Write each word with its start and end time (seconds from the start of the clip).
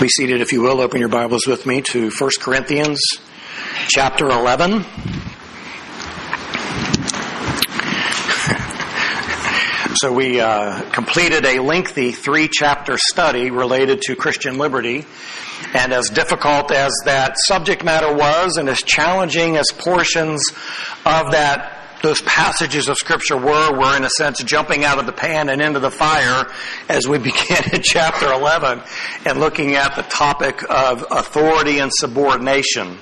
Be 0.00 0.08
seated, 0.08 0.40
if 0.42 0.52
you 0.52 0.60
will. 0.60 0.82
Open 0.82 1.00
your 1.00 1.08
Bibles 1.08 1.46
with 1.46 1.64
me 1.64 1.80
to 1.80 2.10
1 2.10 2.30
Corinthians 2.38 3.00
chapter 3.88 4.26
11. 4.26 4.82
so, 9.96 10.12
we 10.12 10.38
uh, 10.38 10.82
completed 10.90 11.46
a 11.46 11.60
lengthy 11.60 12.12
three 12.12 12.46
chapter 12.46 12.98
study 12.98 13.50
related 13.50 14.02
to 14.02 14.14
Christian 14.14 14.58
liberty. 14.58 15.06
And 15.72 15.94
as 15.94 16.10
difficult 16.10 16.72
as 16.72 16.92
that 17.06 17.36
subject 17.46 17.82
matter 17.82 18.14
was, 18.14 18.58
and 18.58 18.68
as 18.68 18.82
challenging 18.82 19.56
as 19.56 19.64
portions 19.78 20.42
of 21.06 21.32
that 21.32 21.75
those 22.02 22.20
passages 22.22 22.88
of 22.88 22.96
scripture 22.96 23.36
were, 23.36 23.72
were 23.78 23.96
in 23.96 24.04
a 24.04 24.10
sense 24.10 24.42
jumping 24.42 24.84
out 24.84 24.98
of 24.98 25.06
the 25.06 25.12
pan 25.12 25.48
and 25.48 25.60
into 25.60 25.80
the 25.80 25.90
fire 25.90 26.46
as 26.88 27.08
we 27.08 27.18
began 27.18 27.74
in 27.74 27.82
chapter 27.82 28.32
11 28.32 28.82
and 29.24 29.40
looking 29.40 29.74
at 29.74 29.96
the 29.96 30.02
topic 30.02 30.62
of 30.68 31.04
authority 31.10 31.78
and 31.78 31.90
subordination. 31.92 32.98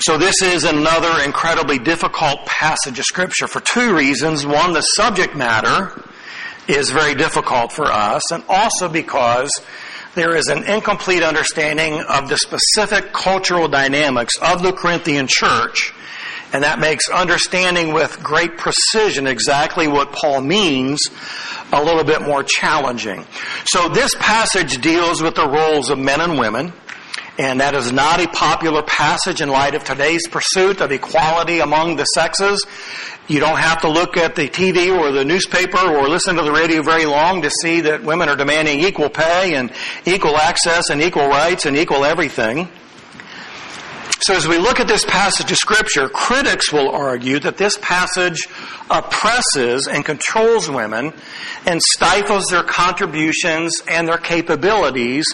So 0.00 0.16
this 0.16 0.40
is 0.42 0.64
another 0.64 1.22
incredibly 1.22 1.78
difficult 1.78 2.46
passage 2.46 2.98
of 2.98 3.04
scripture 3.04 3.46
for 3.46 3.60
two 3.60 3.94
reasons. 3.94 4.46
One, 4.46 4.72
the 4.72 4.80
subject 4.80 5.36
matter 5.36 6.02
is 6.66 6.90
very 6.90 7.14
difficult 7.14 7.72
for 7.72 7.86
us 7.86 8.30
and 8.32 8.42
also 8.48 8.88
because 8.88 9.50
there 10.14 10.34
is 10.34 10.46
an 10.46 10.64
incomplete 10.64 11.22
understanding 11.22 12.00
of 12.00 12.28
the 12.28 12.36
specific 12.36 13.12
cultural 13.12 13.68
dynamics 13.68 14.34
of 14.40 14.62
the 14.62 14.72
Corinthian 14.72 15.26
church 15.28 15.92
and 16.52 16.64
that 16.64 16.80
makes 16.80 17.08
understanding 17.08 17.92
with 17.92 18.22
great 18.22 18.56
precision 18.56 19.26
exactly 19.26 19.86
what 19.86 20.12
Paul 20.12 20.40
means 20.40 21.00
a 21.72 21.82
little 21.82 22.04
bit 22.04 22.22
more 22.22 22.42
challenging. 22.42 23.24
So 23.64 23.88
this 23.88 24.14
passage 24.16 24.80
deals 24.80 25.22
with 25.22 25.36
the 25.36 25.48
roles 25.48 25.90
of 25.90 25.98
men 25.98 26.20
and 26.20 26.38
women. 26.38 26.72
And 27.38 27.60
that 27.60 27.74
is 27.74 27.90
not 27.90 28.20
a 28.20 28.28
popular 28.28 28.82
passage 28.82 29.40
in 29.40 29.48
light 29.48 29.74
of 29.74 29.82
today's 29.82 30.26
pursuit 30.28 30.82
of 30.82 30.92
equality 30.92 31.60
among 31.60 31.96
the 31.96 32.04
sexes. 32.04 32.66
You 33.28 33.40
don't 33.40 33.58
have 33.58 33.80
to 33.82 33.88
look 33.88 34.16
at 34.16 34.34
the 34.34 34.48
TV 34.48 34.94
or 34.94 35.10
the 35.12 35.24
newspaper 35.24 35.78
or 35.78 36.08
listen 36.08 36.34
to 36.36 36.42
the 36.42 36.52
radio 36.52 36.82
very 36.82 37.06
long 37.06 37.40
to 37.42 37.50
see 37.62 37.80
that 37.82 38.02
women 38.02 38.28
are 38.28 38.36
demanding 38.36 38.80
equal 38.80 39.08
pay 39.08 39.54
and 39.54 39.72
equal 40.04 40.36
access 40.36 40.90
and 40.90 41.00
equal 41.00 41.28
rights 41.28 41.64
and 41.64 41.76
equal 41.76 42.04
everything. 42.04 42.68
So 44.20 44.34
as 44.34 44.46
we 44.46 44.58
look 44.58 44.80
at 44.80 44.86
this 44.86 45.04
passage 45.06 45.50
of 45.50 45.56
scripture, 45.56 46.08
critics 46.10 46.70
will 46.70 46.90
argue 46.90 47.38
that 47.40 47.56
this 47.56 47.78
passage 47.78 48.48
oppresses 48.90 49.88
and 49.90 50.04
controls 50.04 50.68
women 50.68 51.14
and 51.64 51.80
stifles 51.80 52.44
their 52.50 52.62
contributions 52.62 53.80
and 53.88 54.06
their 54.06 54.18
capabilities 54.18 55.24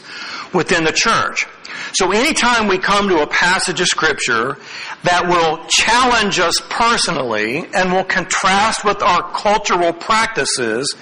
within 0.54 0.84
the 0.84 0.92
church. 0.92 1.46
So 1.94 2.12
anytime 2.12 2.68
we 2.68 2.78
come 2.78 3.08
to 3.08 3.22
a 3.22 3.26
passage 3.26 3.80
of 3.80 3.88
scripture 3.88 4.56
that 5.02 5.26
will 5.26 5.66
challenge 5.66 6.38
us 6.38 6.54
personally 6.70 7.66
and 7.74 7.92
will 7.92 8.04
contrast 8.04 8.84
with 8.84 9.02
our 9.02 9.32
cultural 9.32 9.92
practices, 9.92 10.94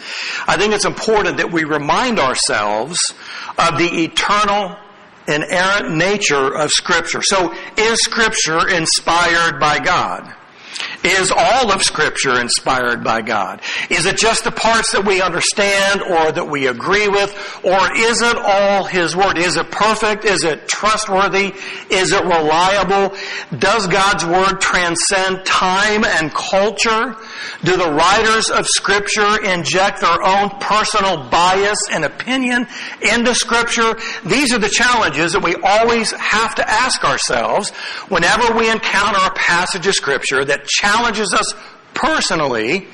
I 0.46 0.56
think 0.56 0.72
it's 0.72 0.86
important 0.86 1.36
that 1.36 1.52
we 1.52 1.64
remind 1.64 2.19
ourselves 2.19 2.98
of 3.58 3.76
the 3.76 4.04
eternal 4.04 4.78
inerrant 5.28 5.94
nature 5.94 6.55
of 6.55 6.70
Scripture. 6.70 7.22
So, 7.22 7.53
is 7.77 7.98
Scripture 8.00 8.69
inspired 8.69 9.58
by 9.61 9.78
God? 9.78 10.34
Is 11.05 11.30
all 11.30 11.70
of 11.70 11.83
Scripture 11.83 12.41
inspired 12.41 13.05
by 13.05 13.20
God? 13.20 13.60
Is 13.91 14.06
it 14.06 14.16
just 14.16 14.44
the 14.44 14.50
parts 14.50 14.92
that 14.92 15.05
we 15.05 15.20
understand 15.20 16.00
or 16.00 16.33
that 16.33 16.48
we 16.48 16.66
agree 16.66 17.08
with? 17.08 17.30
Or 17.62 17.94
is 17.94 18.22
it 18.22 18.36
all 18.38 18.84
His 18.84 19.14
Word? 19.14 19.36
Is 19.36 19.58
it 19.58 19.70
perfect? 19.70 20.25
Is 20.25 20.44
it 20.44 20.66
trustworthy? 20.66 21.52
Is 21.91 22.12
it 22.12 22.25
reliable? 22.25 23.14
Does 23.58 23.86
God's 23.86 24.25
Word 24.25 24.62
transcend 24.62 25.44
time 25.44 26.06
and 26.06 26.32
culture? 26.32 27.16
Do 27.62 27.76
the 27.76 27.92
writers 27.92 28.48
of 28.48 28.66
Scripture 28.66 29.44
inject 29.44 30.00
their 30.00 30.22
own 30.22 30.48
personal 30.59 31.28
bias 31.28 31.78
and 31.92 32.06
opinion 32.06 32.66
into 33.03 33.34
Scripture? 33.34 33.98
These 34.25 34.54
are 34.54 34.59
the 34.59 34.71
challenges 34.71 35.32
that 35.32 35.42
we 35.42 35.54
always 35.62 36.12
have 36.12 36.54
to 36.54 36.66
ask 36.66 37.04
ourselves 37.04 37.72
whenever 38.09 38.56
we 38.56 38.71
encounter 38.71 39.21
a 39.22 39.34
passage 39.34 39.86
of 39.86 39.92
Scripture 39.92 40.47
that 40.47 40.65
challenges 40.66 40.94
challenges 40.94 41.32
us 41.34 41.55
personally 41.94 42.87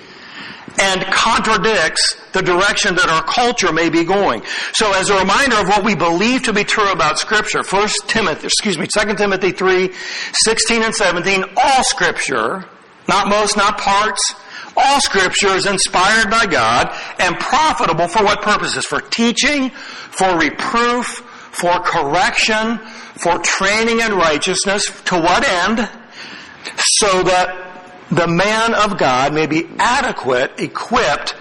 and 0.78 1.02
contradicts 1.06 2.16
the 2.32 2.40
direction 2.40 2.94
that 2.94 3.08
our 3.08 3.22
culture 3.24 3.72
may 3.72 3.90
be 3.90 4.04
going. 4.04 4.42
So 4.72 4.92
as 4.94 5.10
a 5.10 5.18
reminder 5.18 5.56
of 5.56 5.68
what 5.68 5.84
we 5.84 5.94
believe 5.94 6.44
to 6.44 6.52
be 6.52 6.64
true 6.64 6.90
about 6.92 7.18
scripture, 7.18 7.62
1 7.62 7.88
Timothy, 8.06 8.46
excuse 8.46 8.78
me, 8.78 8.86
2 8.86 9.14
Timothy 9.14 9.50
3, 9.50 9.90
16 10.32 10.82
and 10.82 10.94
17, 10.94 11.44
all 11.56 11.84
scripture, 11.84 12.64
not 13.08 13.28
most, 13.28 13.56
not 13.56 13.78
parts, 13.78 14.34
all 14.76 15.00
scripture 15.00 15.48
is 15.48 15.66
inspired 15.66 16.30
by 16.30 16.46
God 16.46 16.96
and 17.18 17.36
profitable 17.38 18.06
for 18.06 18.22
what 18.22 18.40
purposes? 18.40 18.86
For 18.86 19.00
teaching, 19.00 19.70
for 19.70 20.38
reproof, 20.38 21.06
for 21.50 21.80
correction, 21.80 22.78
for 23.18 23.38
training 23.38 24.00
in 24.00 24.12
righteousness, 24.12 24.86
to 25.06 25.16
what 25.16 25.46
end? 25.46 25.90
So 26.76 27.24
that 27.24 27.69
the 28.10 28.26
man 28.26 28.74
of 28.74 28.98
God 28.98 29.32
may 29.32 29.46
be 29.46 29.68
adequate, 29.78 30.58
equipped 30.58 31.34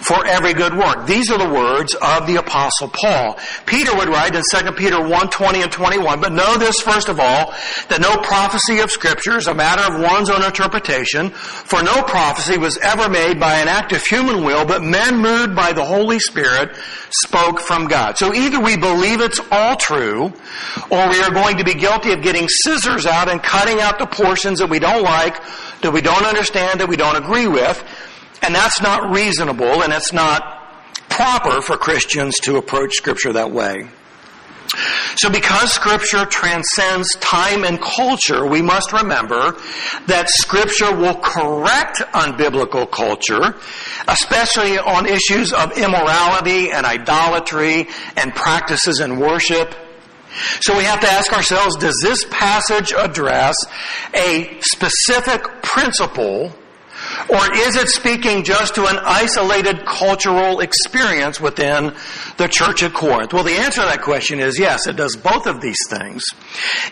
for 0.00 0.24
every 0.26 0.54
good 0.54 0.74
work. 0.74 1.06
These 1.06 1.30
are 1.30 1.38
the 1.38 1.52
words 1.52 1.94
of 1.94 2.26
the 2.26 2.36
apostle 2.36 2.88
Paul. 2.88 3.38
Peter 3.66 3.94
would 3.96 4.08
write 4.08 4.34
in 4.34 4.42
2 4.54 4.72
Peter 4.72 5.00
1, 5.00 5.30
20 5.30 5.62
and 5.62 5.72
21, 5.72 6.20
but 6.20 6.32
know 6.32 6.56
this 6.56 6.76
first 6.80 7.08
of 7.08 7.18
all, 7.18 7.52
that 7.88 8.00
no 8.00 8.16
prophecy 8.18 8.78
of 8.80 8.90
scripture 8.90 9.36
is 9.36 9.46
a 9.46 9.54
matter 9.54 9.82
of 9.82 10.00
one's 10.00 10.30
own 10.30 10.42
interpretation, 10.44 11.30
for 11.30 11.82
no 11.82 12.02
prophecy 12.02 12.58
was 12.58 12.78
ever 12.78 13.08
made 13.08 13.40
by 13.40 13.58
an 13.58 13.68
act 13.68 13.92
of 13.92 14.02
human 14.02 14.44
will, 14.44 14.64
but 14.64 14.82
men 14.82 15.18
moved 15.18 15.54
by 15.54 15.72
the 15.72 15.84
Holy 15.84 16.18
Spirit 16.18 16.76
spoke 17.10 17.60
from 17.60 17.88
God. 17.88 18.16
So 18.18 18.34
either 18.34 18.60
we 18.60 18.76
believe 18.76 19.20
it's 19.20 19.40
all 19.50 19.76
true, 19.76 20.32
or 20.90 21.08
we 21.10 21.20
are 21.22 21.30
going 21.30 21.58
to 21.58 21.64
be 21.64 21.74
guilty 21.74 22.12
of 22.12 22.22
getting 22.22 22.48
scissors 22.48 23.06
out 23.06 23.28
and 23.28 23.42
cutting 23.42 23.80
out 23.80 23.98
the 23.98 24.06
portions 24.06 24.60
that 24.60 24.68
we 24.68 24.78
don't 24.78 25.02
like, 25.02 25.40
that 25.82 25.92
we 25.92 26.00
don't 26.00 26.24
understand, 26.24 26.80
that 26.80 26.88
we 26.88 26.96
don't 26.96 27.16
agree 27.16 27.46
with, 27.46 27.82
and 28.42 28.54
that's 28.54 28.80
not 28.80 29.10
reasonable 29.10 29.82
and 29.82 29.92
it's 29.92 30.12
not 30.12 30.54
proper 31.08 31.60
for 31.60 31.76
Christians 31.76 32.36
to 32.42 32.56
approach 32.56 32.94
Scripture 32.94 33.32
that 33.32 33.50
way. 33.50 33.88
So 35.16 35.30
because 35.30 35.72
Scripture 35.72 36.26
transcends 36.26 37.14
time 37.16 37.64
and 37.64 37.80
culture, 37.80 38.46
we 38.46 38.60
must 38.60 38.92
remember 38.92 39.56
that 40.06 40.28
Scripture 40.28 40.94
will 40.94 41.16
correct 41.16 41.98
unbiblical 42.12 42.90
culture, 42.90 43.58
especially 44.06 44.78
on 44.78 45.06
issues 45.06 45.52
of 45.52 45.76
immorality 45.78 46.70
and 46.70 46.84
idolatry 46.84 47.88
and 48.16 48.34
practices 48.34 49.00
in 49.00 49.18
worship. 49.18 49.74
So 50.60 50.76
we 50.76 50.84
have 50.84 51.00
to 51.00 51.08
ask 51.08 51.32
ourselves, 51.32 51.76
does 51.76 51.98
this 52.02 52.24
passage 52.30 52.92
address 52.92 53.56
a 54.14 54.58
specific 54.60 55.62
principle 55.62 56.52
or 57.28 57.54
is 57.54 57.76
it 57.76 57.88
speaking 57.88 58.42
just 58.44 58.74
to 58.74 58.86
an 58.86 58.98
isolated 58.98 59.84
cultural 59.84 60.60
experience 60.60 61.40
within 61.40 61.94
the 62.38 62.48
church 62.48 62.82
at 62.82 62.92
Corinth? 62.92 63.32
Well, 63.32 63.44
the 63.44 63.52
answer 63.52 63.82
to 63.82 63.86
that 63.86 64.02
question 64.02 64.40
is 64.40 64.58
yes, 64.58 64.86
it 64.86 64.96
does 64.96 65.16
both 65.16 65.46
of 65.46 65.60
these 65.60 65.78
things. 65.88 66.22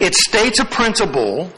It 0.00 0.14
states 0.14 0.58
a 0.58 0.64
principle 0.64 1.52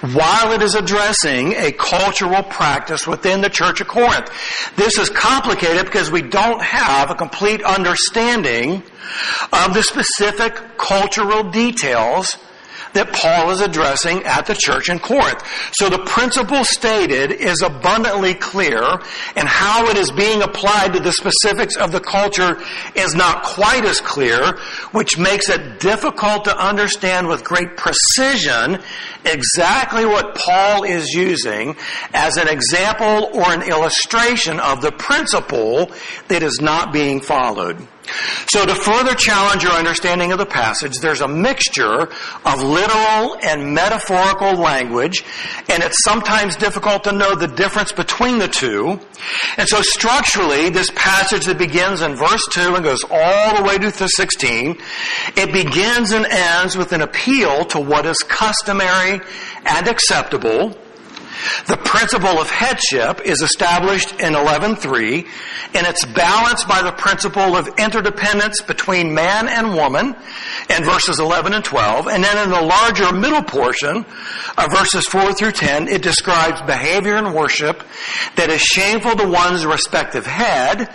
while 0.00 0.52
it 0.52 0.62
is 0.62 0.74
addressing 0.74 1.52
a 1.54 1.72
cultural 1.72 2.42
practice 2.42 3.06
within 3.06 3.40
the 3.40 3.50
church 3.50 3.80
of 3.80 3.88
Corinth. 3.88 4.30
This 4.76 4.98
is 4.98 5.10
complicated 5.10 5.84
because 5.84 6.10
we 6.10 6.22
don't 6.22 6.62
have 6.62 7.10
a 7.10 7.14
complete 7.14 7.62
understanding 7.62 8.82
of 9.52 9.74
the 9.74 9.82
specific 9.82 10.78
cultural 10.78 11.50
details 11.50 12.36
that 12.92 13.12
Paul 13.12 13.50
is 13.50 13.60
addressing 13.60 14.24
at 14.24 14.46
the 14.46 14.54
church 14.54 14.88
in 14.88 14.98
Corinth. 14.98 15.42
So 15.74 15.88
the 15.88 16.04
principle 16.04 16.64
stated 16.64 17.30
is 17.30 17.62
abundantly 17.62 18.34
clear 18.34 18.82
and 19.36 19.48
how 19.48 19.88
it 19.88 19.96
is 19.96 20.10
being 20.10 20.42
applied 20.42 20.92
to 20.94 21.00
the 21.00 21.12
specifics 21.12 21.76
of 21.76 21.92
the 21.92 22.00
culture 22.00 22.58
is 22.94 23.14
not 23.14 23.44
quite 23.44 23.84
as 23.84 24.00
clear, 24.00 24.58
which 24.92 25.18
makes 25.18 25.48
it 25.48 25.80
difficult 25.80 26.44
to 26.44 26.56
understand 26.56 27.28
with 27.28 27.44
great 27.44 27.76
precision 27.76 28.78
exactly 29.24 30.04
what 30.04 30.34
Paul 30.34 30.84
is 30.84 31.12
using 31.12 31.76
as 32.12 32.36
an 32.36 32.48
example 32.48 33.30
or 33.32 33.52
an 33.52 33.62
illustration 33.62 34.58
of 34.60 34.80
the 34.80 34.92
principle 34.92 35.90
that 36.28 36.42
is 36.42 36.60
not 36.60 36.92
being 36.92 37.20
followed. 37.20 37.86
So 38.48 38.66
to 38.66 38.74
further 38.74 39.14
challenge 39.14 39.62
your 39.62 39.72
understanding 39.72 40.32
of 40.32 40.38
the 40.38 40.46
passage, 40.46 40.98
there's 41.00 41.20
a 41.20 41.28
mixture 41.28 42.08
of 42.44 42.62
literal 42.62 43.36
and 43.42 43.74
metaphorical 43.74 44.54
language, 44.54 45.24
and 45.68 45.82
it's 45.82 46.02
sometimes 46.02 46.56
difficult 46.56 47.04
to 47.04 47.12
know 47.12 47.34
the 47.34 47.46
difference 47.46 47.92
between 47.92 48.38
the 48.38 48.48
two. 48.48 48.98
And 49.56 49.68
so 49.68 49.82
structurally, 49.82 50.70
this 50.70 50.90
passage 50.94 51.44
that 51.46 51.58
begins 51.58 52.00
in 52.00 52.16
verse 52.16 52.46
2 52.52 52.74
and 52.74 52.84
goes 52.84 53.04
all 53.10 53.56
the 53.56 53.62
way 53.62 53.78
to 53.78 53.90
16, 53.90 54.78
it 55.36 55.52
begins 55.52 56.12
and 56.12 56.26
ends 56.26 56.76
with 56.76 56.92
an 56.92 57.02
appeal 57.02 57.64
to 57.66 57.80
what 57.80 58.06
is 58.06 58.18
customary 58.18 59.20
and 59.64 59.88
acceptable, 59.88 60.76
the 61.66 61.76
principle 62.00 62.40
of 62.40 62.48
headship 62.48 63.20
is 63.26 63.42
established 63.42 64.12
in 64.12 64.32
11.3 64.32 65.26
and 65.74 65.86
it's 65.86 66.06
balanced 66.06 66.66
by 66.66 66.80
the 66.80 66.92
principle 66.92 67.54
of 67.54 67.68
interdependence 67.78 68.62
between 68.62 69.12
man 69.12 69.46
and 69.46 69.74
woman 69.74 70.16
in 70.70 70.82
verses 70.82 71.20
11 71.20 71.52
and 71.52 71.62
12. 71.62 72.06
And 72.06 72.24
then 72.24 72.42
in 72.42 72.50
the 72.50 72.62
larger 72.62 73.12
middle 73.12 73.42
portion 73.42 74.06
of 74.56 74.72
verses 74.72 75.06
4 75.08 75.34
through 75.34 75.52
10, 75.52 75.88
it 75.88 76.00
describes 76.00 76.62
behavior 76.62 77.18
in 77.18 77.34
worship 77.34 77.82
that 78.36 78.48
is 78.48 78.62
shameful 78.62 79.14
to 79.16 79.28
one's 79.28 79.66
respective 79.66 80.24
head 80.24 80.88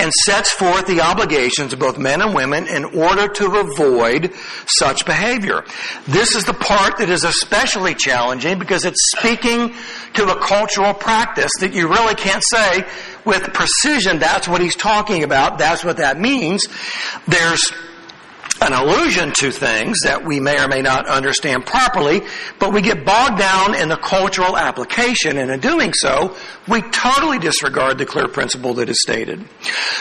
and 0.00 0.12
sets 0.24 0.52
forth 0.52 0.88
the 0.88 1.00
obligations 1.00 1.72
of 1.72 1.78
both 1.78 1.98
men 1.98 2.20
and 2.20 2.34
women 2.34 2.66
in 2.66 2.84
order 2.84 3.28
to 3.28 3.60
avoid 3.60 4.34
such 4.66 5.06
behavior. 5.06 5.64
This 6.08 6.34
is 6.34 6.44
the 6.44 6.54
part 6.54 6.98
that 6.98 7.10
is 7.10 7.22
especially 7.22 7.94
challenging 7.94 8.58
because 8.58 8.84
it's 8.84 9.12
speaking 9.16 9.72
to 10.14 10.24
a 10.24 10.40
cultural 10.40 10.94
practice 10.94 11.50
that 11.60 11.72
you 11.72 11.88
really 11.88 12.14
can't 12.14 12.42
say 12.44 12.84
with 13.24 13.52
precision 13.52 14.18
that's 14.18 14.48
what 14.48 14.60
he's 14.60 14.76
talking 14.76 15.22
about, 15.22 15.58
that's 15.58 15.84
what 15.84 15.98
that 15.98 16.18
means. 16.18 16.66
There's 17.26 17.72
an 18.60 18.72
allusion 18.72 19.32
to 19.38 19.50
things 19.50 19.98
that 20.04 20.24
we 20.24 20.40
may 20.40 20.62
or 20.62 20.68
may 20.68 20.82
not 20.82 21.06
understand 21.06 21.64
properly, 21.64 22.22
but 22.58 22.72
we 22.72 22.82
get 22.82 23.04
bogged 23.04 23.38
down 23.38 23.74
in 23.74 23.88
the 23.88 23.96
cultural 23.96 24.56
application, 24.56 25.38
and 25.38 25.50
in 25.50 25.60
doing 25.60 25.92
so, 25.92 26.36
we 26.66 26.82
totally 26.90 27.38
disregard 27.38 27.98
the 27.98 28.06
clear 28.06 28.28
principle 28.28 28.74
that 28.74 28.88
is 28.88 29.00
stated. 29.00 29.44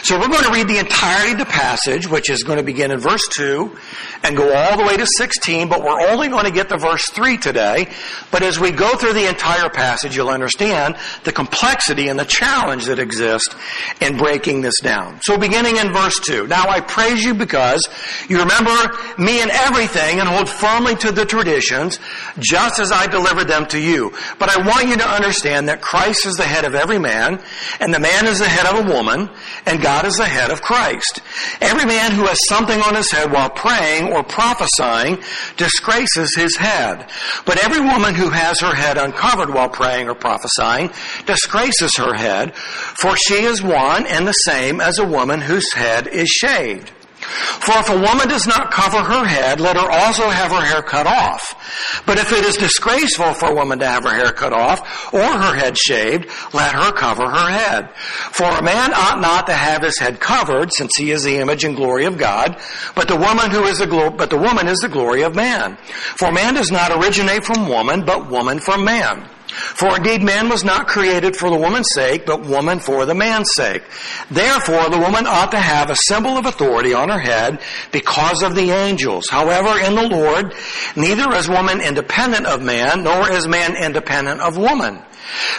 So 0.04 0.20
we're 0.20 0.28
going 0.28 0.44
to 0.44 0.52
read 0.52 0.68
the 0.68 0.80
entirety 0.80 1.34
of 1.34 1.38
the 1.40 1.46
passage, 1.46 2.08
which 2.08 2.30
is 2.30 2.44
going 2.44 2.58
to 2.58 2.64
begin 2.64 2.92
in 2.92 3.00
verse 3.00 3.26
2 3.36 3.76
and 4.24 4.36
go 4.36 4.54
all 4.54 4.78
the 4.78 4.84
way 4.84 4.98
to 4.98 5.06
16, 5.06 5.70
but 5.70 5.82
we're 5.82 6.02
only 6.10 6.28
going 6.28 6.46
to 6.46 6.52
get 6.52 6.70
to 6.70 6.78
verse 6.78 7.06
3 7.12 7.38
today. 7.38 7.88
But 8.32 8.44
as 8.44 8.60
we 8.60 8.72
go 8.72 8.98
through 8.98 9.14
the 9.14 9.30
entire 9.30 9.70
passage, 9.70 10.16
you'll 10.16 10.30
understand 10.30 10.98
the 11.24 11.32
complexity 11.32 12.10
and 12.10 12.20
the 12.20 12.26
challenge 12.26 12.86
that 12.86 13.00
exists 13.00 13.56
in 14.02 14.18
breaking 14.18 14.62
this 14.62 14.80
down. 14.82 15.20
So 15.24 15.38
beginning 15.38 15.78
in 15.78 15.94
verse 15.94 16.20
2. 16.20 16.48
Now 16.48 16.68
I 16.68 16.82
praise 16.82 17.24
you 17.24 17.34
because 17.34 17.88
you 18.28 18.38
remember 18.48 18.98
me 19.18 19.42
in 19.42 19.50
everything 19.52 20.20
and 20.20 20.28
hold 20.28 20.50
firmly 20.50 20.96
to 20.96 21.12
the 21.12 21.26
traditions, 21.26 22.00
just 22.40 22.80
as 22.80 22.92
I 22.92 23.08
delivered 23.08 23.48
them 23.48 23.66
to 23.68 23.80
you. 23.80 24.14
But 24.40 24.50
I 24.50 24.66
want 24.66 24.88
you 24.88 24.96
to 24.98 25.08
understand 25.08 25.68
that 25.68 25.82
Christ 25.82 26.26
is 26.26 26.36
the 26.36 26.44
head 26.44 26.66
of 26.66 26.76
every 26.76 27.00
man, 27.00 27.42
and 27.80 27.94
the 27.94 28.00
man 28.00 28.26
is 28.26 28.40
the 28.40 28.48
head 28.48 28.66
of 28.66 28.86
a 28.86 28.94
woman, 28.94 29.30
and 29.66 29.82
God 29.82 30.06
is 30.06 30.16
the 30.16 30.26
head 30.26 30.52
of 30.52 30.62
Christ. 30.62 31.22
Every 31.62 31.86
man 31.86 32.12
who 32.12 32.26
has 32.26 32.38
something 32.48 32.80
on 32.82 32.96
his 32.96 33.12
head 33.12 33.32
while 33.32 33.50
praying 33.50 34.14
or 34.14 34.24
prophesying 34.24 35.22
disgraces 35.58 36.36
his 36.36 36.56
head. 36.56 37.10
But 37.46 37.64
every 37.64 37.82
woman 37.82 38.16
who 38.16 38.30
has 38.30 38.60
her 38.62 38.76
head 38.76 38.98
uncovered 38.98 39.54
while 39.54 39.70
praying 39.70 40.10
or 40.10 40.16
prophesying 40.16 40.92
disgraces 41.26 41.96
her 41.98 42.16
head, 42.16 42.56
for 42.56 43.16
she 43.16 43.44
is 43.44 43.62
one 43.62 44.06
and 44.08 44.28
the 44.28 44.32
same 44.32 44.80
as 44.80 45.00
a 45.00 45.08
woman 45.08 45.42
whose 45.42 45.74
head 45.74 46.08
is 46.08 46.28
shaved. 46.30 46.92
For 47.28 47.78
if 47.80 47.90
a 47.90 48.00
woman 48.00 48.30
does 48.30 48.48
not 48.48 48.72
cover 48.72 49.04
her 49.04 49.26
head, 49.26 49.60
let 49.60 49.76
her 49.76 49.90
also 49.90 50.30
have 50.30 50.52
her 50.52 50.62
hair 50.62 50.82
cut 50.82 51.06
off. 51.08 52.02
But 52.06 52.18
if 52.18 52.32
it 52.32 52.46
is 52.46 52.56
disgraceful 52.56 53.34
for 53.34 53.50
a 53.50 53.56
woman 53.56 53.80
to 53.80 53.88
have 53.88 54.04
her 54.04 54.16
hair 54.16 54.32
cut 54.32 54.54
off 54.54 55.14
or 55.14 55.22
her 55.22 55.56
head 55.56 55.78
shaved, 55.78 56.30
let 56.54 56.74
her 56.74 56.92
cover 56.94 57.30
her 57.30 57.50
head. 57.50 57.90
For 58.32 58.46
a 58.46 58.64
man 58.64 58.94
ought 58.94 59.20
not 59.20 59.48
to 59.48 59.54
have 59.54 59.84
his 59.84 60.00
head 60.00 60.20
covered, 60.20 60.72
since 60.72 60.92
he 60.98 61.12
is 61.12 61.24
the 61.24 61.38
image 61.38 61.64
and 61.66 61.76
glory 61.76 62.06
of 62.06 62.18
God, 62.18 62.58
but 62.96 63.08
the 63.08 63.18
woman 63.18 63.52
who 63.52 63.64
is 63.66 63.80
the 63.80 63.88
glo- 63.88 64.10
but 64.10 64.30
the 64.30 64.38
woman 64.38 64.68
is 64.68 64.80
the 64.80 64.90
glory 64.90 65.24
of 65.24 65.36
man. 65.36 65.78
For 66.16 66.32
man 66.32 66.54
does 66.54 66.72
not 66.72 66.92
originate 66.92 67.44
from 67.44 67.68
woman, 67.68 68.06
but 68.06 68.30
woman 68.30 68.60
from 68.60 68.86
man. 68.86 69.30
For 69.58 69.98
indeed 69.98 70.22
man 70.22 70.50
was 70.50 70.64
not 70.64 70.88
created 70.88 71.36
for 71.36 71.50
the 71.50 71.58
woman's 71.58 71.90
sake, 71.94 72.26
but 72.26 72.44
woman 72.46 72.80
for 72.80 73.06
the 73.06 73.16
man's 73.16 73.50
sake. 73.54 73.84
Therefore 74.30 74.90
the 74.90 75.00
woman 75.00 75.26
ought 75.26 75.52
to 75.52 75.60
have 75.60 75.90
a 75.90 75.96
symbol 75.96 76.38
of 76.38 76.46
authority 76.46 76.94
on 76.94 77.10
her 77.10 77.20
head 77.20 77.60
because 77.92 78.44
of 78.44 78.56
the 78.56 78.72
angels. 78.72 79.26
However, 79.30 79.80
in 79.80 79.96
the 79.96 80.08
Lord, 80.08 80.54
neither 80.96 81.32
is 81.34 81.50
woman 81.50 81.82
independent 81.82 82.46
of 82.46 82.62
man, 82.62 83.04
nor 83.04 83.30
is 83.32 83.48
man 83.48 83.76
independent 83.76 84.42
of 84.42 84.58
woman. 84.58 85.02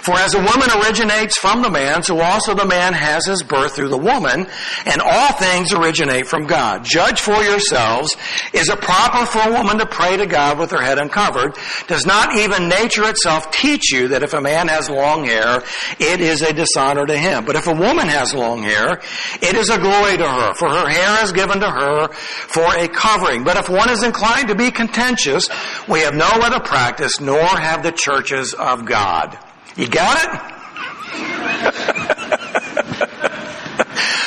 For 0.02 0.14
as 0.14 0.34
a 0.34 0.38
woman 0.38 0.70
originates 0.82 1.36
from 1.36 1.62
the 1.62 1.70
man, 1.70 2.02
so 2.02 2.20
also 2.20 2.54
the 2.54 2.66
man 2.66 2.92
has 2.92 3.26
his 3.26 3.42
birth 3.42 3.76
through 3.76 3.88
the 3.90 3.98
woman, 3.98 4.46
and 4.86 5.00
all 5.00 5.32
things 5.34 5.72
originate 5.72 6.26
from 6.26 6.46
God. 6.46 6.84
Judge 6.84 7.20
for 7.20 7.42
yourselves, 7.42 8.16
is 8.52 8.68
it 8.68 8.80
proper 8.80 9.26
for 9.26 9.48
a 9.48 9.52
woman 9.52 9.78
to 9.78 9.86
pray 9.86 10.16
to 10.16 10.26
God 10.26 10.58
with 10.58 10.70
her 10.70 10.82
head 10.82 10.98
uncovered? 10.98 11.56
Does 11.86 12.06
not 12.06 12.36
even 12.36 12.68
nature 12.68 13.08
itself 13.08 13.50
teach 13.50 13.92
you 13.92 14.08
that 14.08 14.22
if 14.22 14.34
a 14.34 14.40
man 14.40 14.68
has 14.68 14.88
long 14.88 15.24
hair, 15.24 15.62
it 15.98 16.20
is 16.20 16.42
a 16.42 16.52
dishonor 16.52 17.06
to 17.06 17.16
him? 17.16 17.44
But 17.44 17.56
if 17.56 17.66
a 17.66 17.74
woman 17.74 18.08
has 18.08 18.34
long 18.34 18.62
hair, 18.62 19.00
it 19.42 19.54
is 19.54 19.70
a 19.70 19.78
glory 19.78 20.16
to 20.16 20.28
her, 20.28 20.54
for 20.54 20.70
her 20.70 20.88
hair 20.88 21.24
is 21.24 21.32
given 21.32 21.60
to 21.60 21.70
her 21.70 22.08
for 22.12 22.74
a 22.74 22.88
covering. 22.88 23.44
But 23.44 23.56
if 23.56 23.68
one 23.68 23.90
is 23.90 24.02
inclined 24.02 24.48
to 24.48 24.54
be 24.54 24.70
contentious, 24.70 25.48
we 25.88 26.00
have 26.00 26.14
no 26.14 26.28
other 26.28 26.60
practice, 26.60 27.20
nor 27.20 27.42
have 27.42 27.82
the 27.82 27.92
churches 27.92 28.54
of 28.54 28.84
God. 28.84 29.38
You 29.78 29.88
got 29.88 30.18
it? 30.24 30.30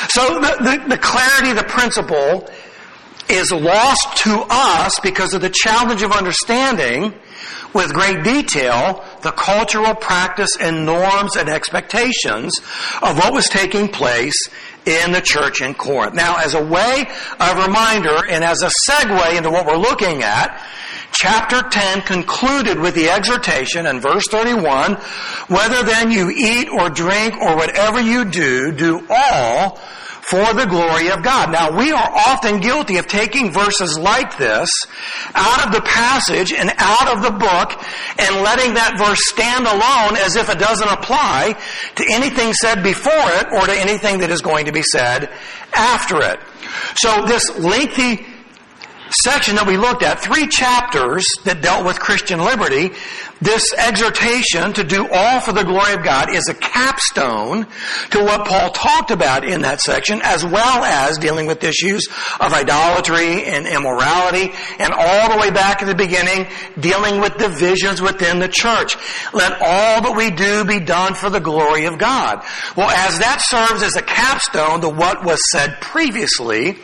so 0.08 0.40
the, 0.40 0.56
the, 0.60 0.84
the 0.88 0.98
clarity, 0.98 1.52
the 1.52 1.64
principle 1.68 2.48
is 3.28 3.52
lost 3.52 4.16
to 4.24 4.46
us 4.48 4.98
because 5.00 5.34
of 5.34 5.42
the 5.42 5.50
challenge 5.50 6.02
of 6.02 6.12
understanding 6.12 7.12
with 7.74 7.92
great 7.92 8.24
detail 8.24 9.04
the 9.22 9.32
cultural 9.32 9.94
practice 9.94 10.56
and 10.58 10.86
norms 10.86 11.36
and 11.36 11.48
expectations 11.50 12.58
of 13.02 13.18
what 13.18 13.34
was 13.34 13.46
taking 13.48 13.88
place 13.88 14.48
in 14.86 15.12
the 15.12 15.20
church 15.20 15.60
in 15.60 15.74
Corinth. 15.74 16.14
Now, 16.14 16.38
as 16.38 16.54
a 16.54 16.64
way 16.64 17.06
of 17.38 17.66
reminder 17.66 18.26
and 18.28 18.42
as 18.42 18.62
a 18.62 18.70
segue 18.90 19.36
into 19.36 19.50
what 19.50 19.66
we're 19.66 19.76
looking 19.76 20.22
at, 20.22 20.60
chapter 21.12 21.62
10 21.62 22.02
concluded 22.02 22.78
with 22.78 22.94
the 22.94 23.10
exhortation 23.10 23.86
in 23.86 24.00
verse 24.00 24.24
31, 24.28 24.94
whether 25.48 25.82
then 25.82 26.10
you 26.10 26.30
eat 26.30 26.68
or 26.68 26.88
drink 26.88 27.34
or 27.34 27.56
whatever 27.56 28.00
you 28.00 28.24
do, 28.24 28.72
do 28.72 29.06
all 29.08 29.78
for 30.22 30.54
the 30.54 30.66
glory 30.66 31.10
of 31.10 31.22
God. 31.22 31.50
Now 31.50 31.76
we 31.76 31.90
are 31.92 32.10
often 32.10 32.60
guilty 32.60 32.96
of 32.96 33.06
taking 33.06 33.50
verses 33.50 33.98
like 33.98 34.38
this 34.38 34.70
out 35.34 35.66
of 35.66 35.72
the 35.72 35.82
passage 35.82 36.52
and 36.52 36.70
out 36.78 37.08
of 37.08 37.22
the 37.22 37.32
book 37.32 37.84
and 38.18 38.42
letting 38.42 38.74
that 38.74 38.94
verse 38.96 39.20
stand 39.24 39.66
alone 39.66 40.16
as 40.24 40.36
if 40.36 40.48
it 40.48 40.58
doesn't 40.58 40.88
apply 40.88 41.54
to 41.96 42.06
anything 42.12 42.52
said 42.54 42.82
before 42.82 43.12
it 43.12 43.46
or 43.52 43.66
to 43.66 43.72
anything 43.72 44.20
that 44.20 44.30
is 44.30 44.40
going 44.40 44.66
to 44.66 44.72
be 44.72 44.82
said 44.82 45.28
after 45.74 46.22
it. 46.22 46.40
So 46.96 47.26
this 47.26 47.58
lengthy 47.58 48.24
section 49.12 49.56
that 49.56 49.66
we 49.66 49.76
looked 49.76 50.02
at, 50.02 50.20
three 50.20 50.46
chapters 50.46 51.24
that 51.44 51.62
dealt 51.62 51.84
with 51.84 52.00
Christian 52.00 52.40
liberty, 52.40 52.90
this 53.42 53.74
exhortation 53.76 54.72
to 54.74 54.84
do 54.84 55.08
all 55.12 55.40
for 55.40 55.52
the 55.52 55.64
glory 55.64 55.94
of 55.94 56.04
God 56.04 56.32
is 56.32 56.48
a 56.48 56.54
capstone 56.54 57.66
to 58.10 58.22
what 58.22 58.46
Paul 58.46 58.70
talked 58.70 59.10
about 59.10 59.44
in 59.44 59.62
that 59.62 59.80
section, 59.80 60.20
as 60.22 60.44
well 60.44 60.84
as 60.84 61.18
dealing 61.18 61.46
with 61.46 61.64
issues 61.64 62.06
of 62.38 62.52
idolatry 62.52 63.44
and 63.44 63.66
immorality, 63.66 64.52
and 64.78 64.92
all 64.92 65.32
the 65.32 65.38
way 65.38 65.50
back 65.50 65.82
at 65.82 65.86
the 65.86 65.94
beginning, 65.94 66.46
dealing 66.78 67.20
with 67.20 67.36
divisions 67.36 68.00
within 68.00 68.38
the 68.38 68.48
church. 68.48 68.96
Let 69.34 69.60
all 69.60 70.02
that 70.02 70.14
we 70.16 70.30
do 70.30 70.64
be 70.64 70.78
done 70.78 71.14
for 71.14 71.28
the 71.28 71.40
glory 71.40 71.86
of 71.86 71.98
God. 71.98 72.44
Well, 72.76 72.90
as 72.90 73.18
that 73.18 73.42
serves 73.42 73.82
as 73.82 73.96
a 73.96 74.02
capstone 74.02 74.82
to 74.82 74.88
what 74.88 75.24
was 75.24 75.40
said 75.50 75.80
previously, 75.80 76.78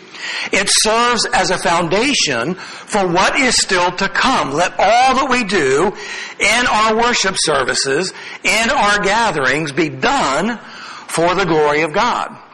it 0.53 0.69
serves 0.71 1.27
as 1.33 1.51
a 1.51 1.59
foundation 1.59 2.55
for 2.55 3.07
what 3.07 3.39
is 3.39 3.57
still 3.57 3.93
to 3.93 4.09
come. 4.09 4.53
Let 4.53 4.73
all 4.79 5.15
that 5.17 5.29
we 5.31 5.45
do 5.45 5.93
in 6.39 6.67
our 6.67 6.97
worship 6.97 7.37
services, 7.39 8.13
in 8.45 8.71
our 8.71 9.03
gatherings, 9.03 9.73
be 9.73 9.89
done 9.89 10.59
for 11.09 11.35
the 11.35 11.45
glory 11.45 11.83
of 11.83 11.93
God. 11.93 12.48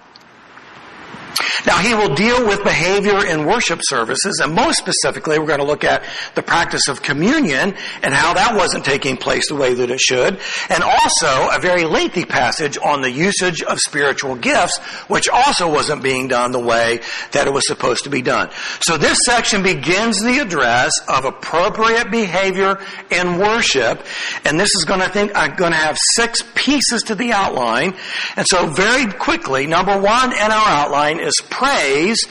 Now 1.66 1.78
he 1.78 1.94
will 1.94 2.14
deal 2.14 2.46
with 2.46 2.62
behavior 2.64 3.24
in 3.24 3.46
worship 3.46 3.80
services, 3.82 4.40
and 4.42 4.54
most 4.54 4.78
specifically, 4.78 5.38
we're 5.38 5.46
going 5.46 5.60
to 5.60 5.66
look 5.66 5.84
at 5.84 6.04
the 6.34 6.42
practice 6.42 6.88
of 6.88 7.02
communion 7.02 7.74
and 8.02 8.14
how 8.14 8.34
that 8.34 8.56
wasn't 8.56 8.84
taking 8.84 9.16
place 9.16 9.48
the 9.48 9.54
way 9.54 9.74
that 9.74 9.90
it 9.90 10.00
should, 10.00 10.38
and 10.68 10.82
also 10.82 11.48
a 11.50 11.58
very 11.60 11.84
lengthy 11.84 12.24
passage 12.24 12.76
on 12.78 13.00
the 13.00 13.10
usage 13.10 13.62
of 13.62 13.78
spiritual 13.78 14.34
gifts, 14.34 14.78
which 15.08 15.28
also 15.28 15.70
wasn't 15.70 16.02
being 16.02 16.28
done 16.28 16.52
the 16.52 16.58
way 16.58 17.00
that 17.32 17.46
it 17.46 17.52
was 17.52 17.66
supposed 17.66 18.04
to 18.04 18.10
be 18.10 18.22
done. 18.22 18.50
So 18.80 18.98
this 18.98 19.18
section 19.24 19.62
begins 19.62 20.20
the 20.20 20.38
address 20.38 20.92
of 21.08 21.24
appropriate 21.24 22.10
behavior 22.10 22.80
in 23.10 23.38
worship, 23.38 24.04
and 24.44 24.58
this 24.58 24.74
is 24.74 24.84
going 24.84 25.00
to 25.00 25.08
think 25.08 25.34
uh, 25.34 25.44
I'm 25.44 25.56
going 25.56 25.72
to 25.72 25.78
have 25.78 25.98
six 26.14 26.42
pieces 26.54 27.02
to 27.04 27.14
the 27.14 27.32
outline, 27.32 27.94
and 28.36 28.46
so 28.48 28.66
very 28.66 29.12
quickly, 29.12 29.66
number 29.66 29.98
one 29.98 30.32
in 30.32 30.50
our 30.50 30.68
outline 30.68 31.20
is 31.24 31.34
praise 31.50 32.24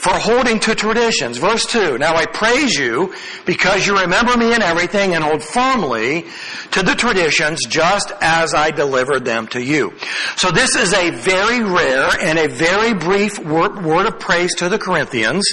for 0.00 0.14
holding 0.14 0.58
to 0.60 0.74
traditions. 0.74 1.36
Verse 1.36 1.66
2, 1.66 1.98
Now 1.98 2.14
I 2.14 2.24
praise 2.24 2.74
you 2.74 3.14
because 3.44 3.86
you 3.86 3.98
remember 3.98 4.36
me 4.36 4.54
in 4.54 4.62
everything 4.62 5.14
and 5.14 5.22
hold 5.22 5.44
firmly 5.44 6.24
to 6.70 6.82
the 6.82 6.94
traditions 6.94 7.60
just 7.68 8.10
as 8.22 8.54
I 8.54 8.70
delivered 8.70 9.26
them 9.26 9.46
to 9.48 9.62
you. 9.62 9.92
So 10.36 10.50
this 10.50 10.74
is 10.74 10.94
a 10.94 11.10
very 11.10 11.62
rare 11.62 12.08
and 12.20 12.38
a 12.38 12.48
very 12.48 12.94
brief 12.94 13.38
word, 13.38 13.84
word 13.84 14.06
of 14.06 14.18
praise 14.18 14.54
to 14.56 14.70
the 14.70 14.78
Corinthians. 14.78 15.46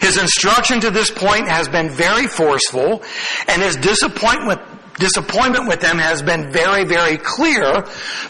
His 0.00 0.16
instruction 0.16 0.80
to 0.82 0.90
this 0.90 1.10
point 1.10 1.48
has 1.48 1.68
been 1.68 1.90
very 1.90 2.28
forceful 2.28 3.02
and 3.48 3.60
his 3.60 3.74
disappointment 3.76 4.60
disappointment 5.00 5.66
with 5.66 5.80
them 5.80 5.98
has 5.98 6.22
been 6.22 6.52
very, 6.52 6.84
very 6.84 7.16
clear. 7.16 7.82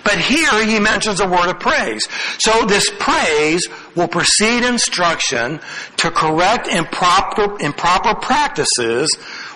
But 0.03 0.19
here 0.19 0.65
he 0.65 0.81
mentions 0.81 1.21
a 1.21 1.29
word 1.29 1.51
of 1.51 1.61
praise. 1.61 2.09
So 2.39 2.65
this 2.65 2.89
praise 2.99 3.69
will 3.95 4.09
precede 4.09 4.65
instruction 4.65 5.61
to 5.99 6.11
correct 6.11 6.69
improper, 6.69 7.61
improper 7.61 8.15
practices 8.15 9.09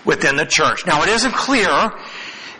within 0.04 0.36
the 0.36 0.44
church. 0.44 0.84
Now 0.86 1.02
it 1.02 1.08
isn't 1.08 1.32
clear 1.32 1.90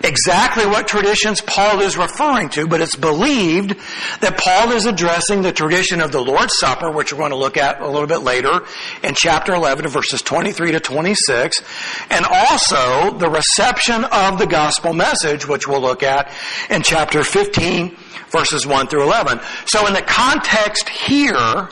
exactly 0.02 0.66
what 0.66 0.88
traditions 0.88 1.40
Paul 1.40 1.80
is 1.80 1.96
referring 1.96 2.48
to, 2.50 2.66
but 2.66 2.80
it's 2.80 2.96
believed 2.96 3.76
that 4.20 4.38
Paul 4.38 4.72
is 4.72 4.86
addressing 4.86 5.42
the 5.42 5.52
tradition 5.52 6.00
of 6.00 6.12
the 6.12 6.20
Lord's 6.20 6.54
Supper, 6.58 6.90
which 6.90 7.12
we're 7.12 7.18
going 7.18 7.30
to 7.30 7.36
look 7.36 7.56
at 7.56 7.80
a 7.80 7.88
little 7.88 8.06
bit 8.06 8.18
later 8.18 8.60
in 9.02 9.14
chapter 9.14 9.54
11 9.54 9.88
verses 9.88 10.22
23 10.22 10.72
to 10.72 10.80
26, 10.80 11.62
and 12.10 12.24
also 12.26 13.16
the 13.18 13.30
reception 13.30 14.04
of 14.04 14.38
the 14.38 14.46
gospel 14.46 14.92
message, 14.92 15.46
which 15.46 15.68
we'll 15.68 15.80
look 15.80 16.02
at 16.02 16.30
in 16.70 16.82
chapter 16.82 17.22
15 17.22 17.96
verses 18.30 18.66
1 18.66 18.88
through 18.88 19.04
11. 19.04 19.40
So 19.66 19.86
in 19.86 19.94
the 19.94 20.02
context 20.02 20.88
here, 20.88 21.68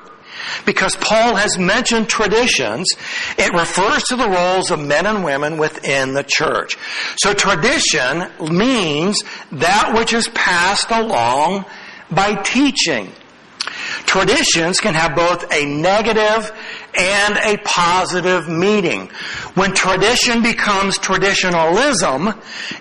because 0.64 0.96
Paul 0.96 1.36
has 1.36 1.58
mentioned 1.58 2.08
traditions, 2.08 2.86
it 3.38 3.52
refers 3.52 4.02
to 4.04 4.16
the 4.16 4.28
roles 4.28 4.70
of 4.70 4.80
men 4.80 5.06
and 5.06 5.24
women 5.24 5.58
within 5.58 6.14
the 6.14 6.24
church. 6.24 6.76
So 7.16 7.34
tradition 7.34 8.24
means 8.40 9.22
that 9.52 9.92
which 9.94 10.12
is 10.12 10.28
passed 10.28 10.90
along 10.90 11.64
by 12.10 12.34
teaching. 12.42 13.10
Traditions 14.06 14.80
can 14.80 14.94
have 14.94 15.14
both 15.14 15.52
a 15.52 15.64
negative 15.64 16.52
and 16.98 17.36
a 17.38 17.56
positive 17.64 18.48
meaning. 18.48 19.08
When 19.54 19.72
tradition 19.72 20.42
becomes 20.42 20.98
traditionalism, 20.98 22.34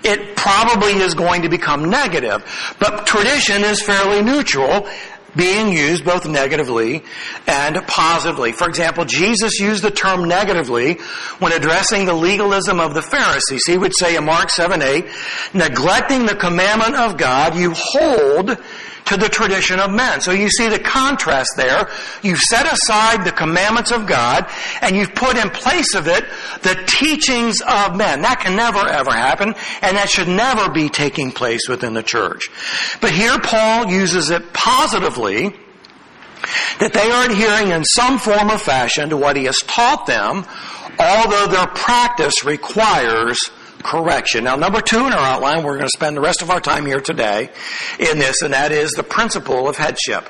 it 0.04 0.36
probably 0.36 0.94
is 0.94 1.14
going 1.14 1.44
to 1.44 1.50
become 1.50 1.90
negative. 1.90 2.76
But 2.80 3.06
tradition 3.06 3.64
is 3.64 3.82
fairly 3.82 4.22
neutral 4.22 4.88
being 5.36 5.72
used 5.72 6.06
both 6.06 6.28
negatively 6.28 7.04
and 7.48 7.76
positively. 7.88 8.52
For 8.52 8.68
example, 8.68 9.06
Jesus 9.06 9.60
used 9.60 9.84
the 9.84 9.92
term 9.92 10.28
negatively 10.28 10.96
when 11.40 11.52
addressing 11.52 12.06
the 12.06 12.14
legalism 12.14 12.80
of 12.80 12.94
the 12.94 13.02
Pharisees. 13.02 13.64
He 13.66 13.78
would 13.78 13.94
say 13.96 14.16
in 14.16 14.26
Mark 14.26 14.50
7 14.50 14.82
8, 14.82 15.06
neglecting 15.54 16.26
the 16.26 16.36
commandment 16.36 16.96
of 16.96 17.18
God, 17.18 17.56
you 17.56 17.74
hold 17.76 18.58
to 19.12 19.18
the 19.18 19.28
tradition 19.28 19.78
of 19.80 19.92
men. 19.92 20.22
So 20.22 20.32
you 20.32 20.50
see 20.50 20.70
the 20.70 20.80
contrast 20.80 21.50
there. 21.58 21.90
You've 22.24 22.40
set 22.40 22.66
aside 22.72 23.26
the 23.26 23.34
commandments 23.34 23.92
of 23.92 24.08
God 24.08 24.50
and 24.82 24.96
you've 24.96 25.14
put 25.14 25.38
in 25.38 25.50
place 25.50 25.94
of 25.96 26.08
it 26.08 26.24
the 26.62 26.82
teachings 26.88 27.60
of 27.62 27.98
men. 27.98 28.22
That 28.22 28.40
can 28.40 28.56
never 28.56 28.80
ever 28.80 29.12
happen 29.12 29.54
and 29.82 29.98
that 29.98 30.10
should 30.10 30.30
never 30.30 30.72
be 30.72 30.88
taking 30.88 31.34
place 31.34 31.68
within 31.68 31.94
the 31.94 32.04
church. 32.04 32.48
But 33.02 33.12
here 33.12 33.38
Paul 33.38 33.92
uses 33.92 34.30
it 34.30 34.54
positively 34.54 35.50
that 36.80 36.94
they 36.94 37.12
are 37.12 37.26
adhering 37.26 37.72
in 37.72 37.84
some 37.84 38.18
form 38.18 38.50
or 38.50 38.58
fashion 38.58 39.10
to 39.10 39.18
what 39.18 39.36
he 39.36 39.44
has 39.44 39.58
taught 39.68 40.06
them, 40.06 40.46
although 40.98 41.48
their 41.48 41.68
practice 41.68 42.46
requires 42.46 43.40
correction. 43.82 44.44
Now, 44.44 44.56
number 44.56 44.82
two 44.82 45.06
in 45.06 45.14
our 45.14 45.36
outline, 45.36 45.64
we're 45.64 45.78
going 45.78 45.88
to 45.88 45.98
spend 45.98 46.16
the 46.16 46.22
rest 46.22 46.42
of 46.42 46.50
our 46.50 46.60
time 46.60 46.86
here 46.86 47.02
today 47.02 47.50
in 48.00 48.20
this, 48.20 48.42
and 48.42 48.54
that 48.54 48.72
is 48.72 48.92
the 48.92 49.04
principle 49.04 49.68
of 49.68 49.78
headship. 49.78 50.30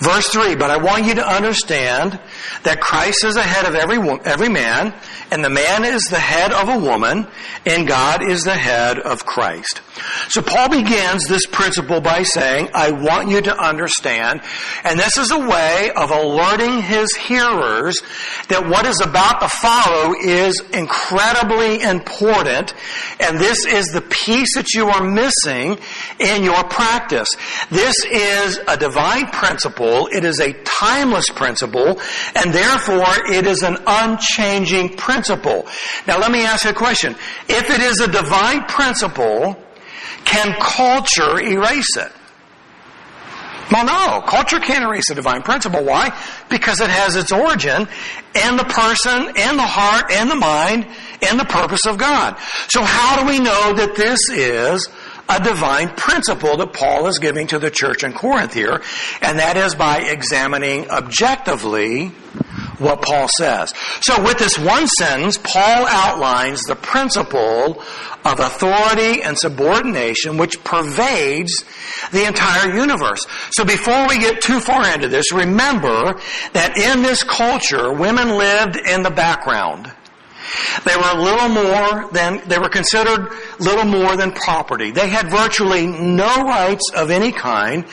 Verse 0.00 0.28
3, 0.30 0.54
but 0.54 0.70
I 0.70 0.78
want 0.78 1.04
you 1.04 1.14
to 1.16 1.26
understand 1.26 2.18
that 2.62 2.80
Christ 2.80 3.22
is 3.24 3.34
the 3.34 3.42
head 3.42 3.66
of 3.66 3.74
every, 3.74 3.98
every 4.24 4.48
man, 4.48 4.94
and 5.30 5.44
the 5.44 5.50
man 5.50 5.84
is 5.84 6.02
the 6.04 6.18
head 6.18 6.52
of 6.52 6.68
a 6.68 6.78
woman, 6.78 7.26
and 7.66 7.86
God 7.86 8.22
is 8.22 8.42
the 8.42 8.54
head 8.54 8.98
of 8.98 9.26
Christ. 9.26 9.82
So 10.28 10.40
Paul 10.40 10.70
begins 10.70 11.26
this 11.26 11.44
principle 11.46 12.00
by 12.00 12.22
saying, 12.22 12.70
I 12.74 12.92
want 12.92 13.28
you 13.28 13.42
to 13.42 13.56
understand, 13.56 14.40
and 14.84 14.98
this 14.98 15.18
is 15.18 15.30
a 15.30 15.38
way 15.38 15.90
of 15.94 16.10
alerting 16.10 16.80
his 16.80 17.14
hearers 17.14 18.00
that 18.48 18.66
what 18.66 18.86
is 18.86 19.00
about 19.02 19.40
to 19.40 19.48
follow 19.48 20.14
is 20.14 20.60
incredibly 20.72 21.82
important, 21.82 22.74
and 23.20 23.38
this 23.38 23.66
is 23.66 23.86
the 23.88 24.00
piece 24.00 24.54
that 24.56 24.72
you 24.72 24.88
are 24.88 25.04
missing 25.04 25.78
in 26.18 26.42
your 26.42 26.64
practice. 26.64 27.28
This 27.70 27.94
is 28.10 28.58
a 28.66 28.76
divine 28.76 29.26
principle, 29.26 29.89
it 30.12 30.24
is 30.24 30.40
a 30.40 30.52
timeless 30.64 31.28
principle, 31.30 32.00
and 32.34 32.52
therefore 32.52 33.32
it 33.32 33.46
is 33.46 33.62
an 33.62 33.76
unchanging 33.86 34.96
principle. 34.96 35.66
Now 36.06 36.18
let 36.18 36.30
me 36.30 36.42
ask 36.42 36.64
you 36.64 36.70
a 36.70 36.74
question. 36.74 37.14
If 37.48 37.70
it 37.70 37.80
is 37.80 38.00
a 38.00 38.08
divine 38.08 38.64
principle, 38.64 39.56
can 40.24 40.54
culture 40.60 41.40
erase 41.40 41.96
it? 41.96 42.12
Well, 43.70 43.84
no. 43.84 44.26
Culture 44.26 44.58
can't 44.58 44.84
erase 44.84 45.10
a 45.10 45.14
divine 45.14 45.42
principle. 45.42 45.84
Why? 45.84 46.10
Because 46.48 46.80
it 46.80 46.90
has 46.90 47.14
its 47.14 47.30
origin 47.30 47.86
in 48.34 48.56
the 48.56 48.64
person, 48.64 49.28
in 49.28 49.56
the 49.56 49.66
heart, 49.66 50.10
in 50.10 50.28
the 50.28 50.34
mind, 50.34 50.86
in 51.30 51.36
the 51.36 51.44
purpose 51.44 51.86
of 51.86 51.96
God. 51.96 52.36
So 52.68 52.82
how 52.82 53.20
do 53.20 53.28
we 53.28 53.38
know 53.38 53.74
that 53.74 53.94
this 53.94 54.18
is 54.30 54.88
a 55.30 55.42
divine 55.42 55.90
principle 55.90 56.56
that 56.56 56.72
Paul 56.72 57.06
is 57.06 57.18
giving 57.18 57.46
to 57.48 57.58
the 57.58 57.70
church 57.70 58.04
in 58.04 58.12
Corinth 58.12 58.54
here? 58.54 58.82
And 59.22 59.38
that 59.38 59.56
is 59.56 59.74
by 59.74 59.98
examining 59.98 60.90
objectively 60.90 62.12
what 62.78 63.02
Paul 63.02 63.28
says. 63.36 63.72
So 64.00 64.22
with 64.22 64.38
this 64.38 64.58
one 64.58 64.86
sentence, 64.86 65.38
Paul 65.38 65.86
outlines 65.86 66.62
the 66.62 66.76
principle 66.76 67.82
of 68.24 68.40
authority 68.40 69.22
and 69.22 69.36
subordination 69.38 70.36
which 70.36 70.62
pervades 70.64 71.64
the 72.12 72.26
entire 72.26 72.74
universe. 72.74 73.26
So 73.52 73.64
before 73.64 74.08
we 74.08 74.18
get 74.18 74.42
too 74.42 74.60
far 74.60 74.86
into 74.92 75.08
this, 75.08 75.32
remember 75.32 76.20
that 76.52 76.76
in 76.76 77.02
this 77.02 77.22
culture, 77.22 77.92
women 77.92 78.30
lived 78.30 78.76
in 78.76 79.02
the 79.02 79.10
background. 79.10 79.92
They 80.84 80.96
were 80.96 81.20
little 81.20 81.48
more 81.48 82.10
than, 82.12 82.42
they 82.48 82.58
were 82.58 82.68
considered 82.68 83.32
little 83.58 83.84
more 83.84 84.16
than 84.16 84.32
property. 84.32 84.90
They 84.90 85.08
had 85.08 85.30
virtually 85.30 85.86
no 85.86 86.44
rights 86.44 86.90
of 86.94 87.10
any 87.10 87.32
kind, 87.32 87.84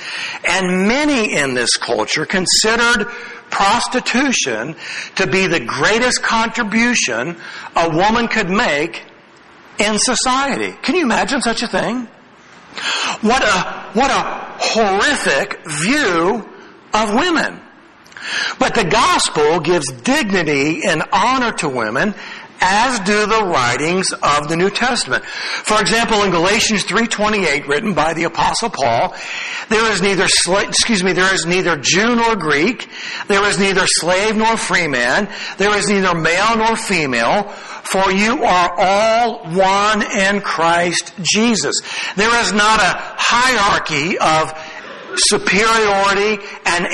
and 0.48 0.88
many 0.88 1.36
in 1.36 1.54
this 1.54 1.76
culture 1.78 2.26
considered 2.26 3.08
prostitution 3.50 4.76
to 5.16 5.28
be 5.28 5.48
the 5.48 5.60
greatest 5.60 6.22
contribution 6.22 7.38
a 7.76 7.90
woman 7.90 8.28
could 8.28 8.50
make 8.50 9.04
in 9.80 9.98
society. 10.00 10.76
Can 10.82 10.96
you 10.96 11.04
imagine 11.04 11.42
such 11.42 11.62
a 11.64 11.68
thing? 11.68 12.08
What 13.22 13.44
a, 13.44 13.90
what 13.94 14.12
a 14.12 14.58
horrific 14.60 15.60
view 15.66 16.48
of 16.94 17.14
women. 17.14 17.62
But 18.60 18.76
the 18.76 18.84
gospel 18.84 19.60
gives 19.60 19.92
dignity 19.92 20.82
and 20.88 21.04
honor 21.12 21.52
to 21.54 21.70
women 21.70 22.16
as 22.62 23.00
do 23.02 23.26
the 23.26 23.44
writings 23.44 24.12
of 24.22 24.48
the 24.48 24.56
New 24.56 24.70
Testament. 24.70 25.24
For 25.26 25.80
example, 25.80 26.24
in 26.24 26.32
Galatians 26.32 26.84
3:28 26.86 27.68
written 27.68 27.94
by 27.94 28.14
the 28.14 28.26
apostle 28.26 28.70
Paul, 28.70 29.16
there 29.70 29.92
is 29.92 30.02
neither 30.02 30.26
excuse 30.26 31.04
me, 31.04 31.14
there 31.14 31.34
is 31.34 31.46
neither 31.46 31.78
Jew 31.78 32.16
nor 32.16 32.36
Greek, 32.36 32.90
there 33.28 33.44
is 33.46 33.60
neither 33.60 33.86
slave 33.86 34.36
nor 34.36 34.58
free 34.58 34.88
man, 34.88 35.30
there 35.58 35.76
is 35.78 35.88
neither 35.88 36.16
male 36.16 36.58
nor 36.58 36.76
female, 36.76 37.44
for 37.84 38.12
you 38.12 38.44
are 38.44 38.74
all 38.78 39.46
one 39.52 40.04
in 40.04 40.42
Christ 40.42 41.14
Jesus. 41.22 41.76
There 42.16 42.34
is 42.42 42.54
not 42.54 42.80
a 42.80 42.98
hierarchy 43.18 44.18
of 44.18 44.54
superiority 45.18 46.44
and 46.66 46.86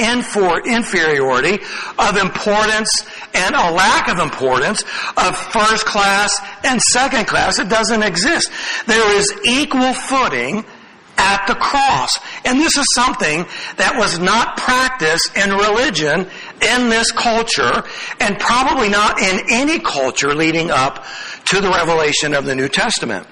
inferiority, 0.66 1.64
of 2.00 2.18
importance 2.18 2.90
and 3.34 3.56
a 3.56 3.72
lack 3.72 4.08
of 4.10 4.20
importance, 4.20 4.84
of 5.18 5.38
first 5.38 5.86
class 5.86 6.34
and 6.64 6.82
second 6.82 7.28
class. 7.28 7.60
It 7.60 7.70
doesn't 7.70 8.04
exist. 8.04 8.52
There 8.88 9.18
is 9.18 9.32
equal 9.46 9.94
footing 9.94 10.66
at 11.18 11.46
the 11.48 11.56
cross. 11.56 12.10
And 12.46 12.60
this 12.60 12.76
is 12.78 12.86
something 12.94 13.46
that 13.78 13.96
was 13.98 14.20
not 14.20 14.58
practiced 14.58 15.32
in 15.38 15.52
religion 15.52 16.28
in 16.62 16.90
this 16.90 17.12
culture 17.12 17.84
and 18.20 18.40
probably 18.40 18.90
not 18.90 19.20
in 19.20 19.42
any 19.52 19.80
culture 19.80 20.34
leading 20.34 20.72
up 20.72 21.06
to 21.46 21.62
the 21.62 21.70
revelation 21.70 22.34
of 22.34 22.46
the 22.46 22.56
New 22.56 22.68
Testament. 22.68 23.28